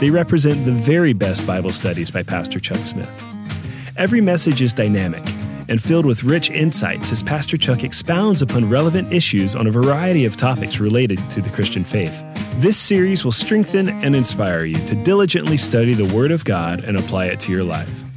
They 0.00 0.10
represent 0.10 0.66
the 0.66 0.72
very 0.72 1.14
best 1.14 1.46
Bible 1.46 1.72
studies 1.72 2.10
by 2.10 2.24
Pastor 2.24 2.60
Chuck 2.60 2.84
Smith. 2.84 3.24
Every 3.96 4.20
message 4.20 4.60
is 4.60 4.74
dynamic 4.74 5.24
and 5.68 5.82
filled 5.82 6.04
with 6.04 6.24
rich 6.24 6.50
insights 6.50 7.10
as 7.10 7.22
Pastor 7.22 7.56
Chuck 7.56 7.84
expounds 7.84 8.42
upon 8.42 8.68
relevant 8.68 9.14
issues 9.14 9.56
on 9.56 9.66
a 9.66 9.70
variety 9.70 10.26
of 10.26 10.36
topics 10.36 10.78
related 10.78 11.18
to 11.30 11.40
the 11.40 11.48
Christian 11.48 11.84
faith. 11.84 12.22
This 12.56 12.76
series 12.76 13.24
will 13.24 13.32
strengthen 13.32 13.88
and 13.88 14.14
inspire 14.14 14.66
you 14.66 14.76
to 14.76 14.94
diligently 14.94 15.56
study 15.56 15.94
the 15.94 16.14
Word 16.14 16.30
of 16.30 16.44
God 16.44 16.84
and 16.84 16.98
apply 16.98 17.28
it 17.28 17.40
to 17.40 17.50
your 17.50 17.64
life. 17.64 18.07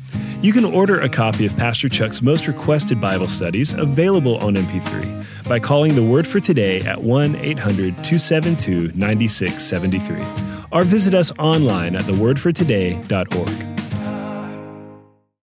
You 0.42 0.54
can 0.54 0.66
order 0.66 1.00
a 1.00 1.08
copy 1.08 1.46
of 1.46 1.56
Pastor 1.56 1.88
Chuck's 1.88 2.24
most 2.24 2.48
requested 2.48 3.00
Bible 3.00 3.28
studies 3.28 3.74
available 3.74 4.38
on 4.38 4.56
MP3 4.56 5.48
by 5.48 5.60
calling 5.60 5.94
the 5.94 6.02
Word 6.02 6.26
for 6.26 6.40
Today 6.40 6.80
at 6.82 7.04
1 7.04 7.36
800 7.36 8.04
272 8.04 8.92
9673 8.96 10.58
or 10.72 10.84
visit 10.84 11.14
us 11.14 11.32
online 11.38 11.96
at 11.96 12.02
thewordfortoday.org. 12.06 13.71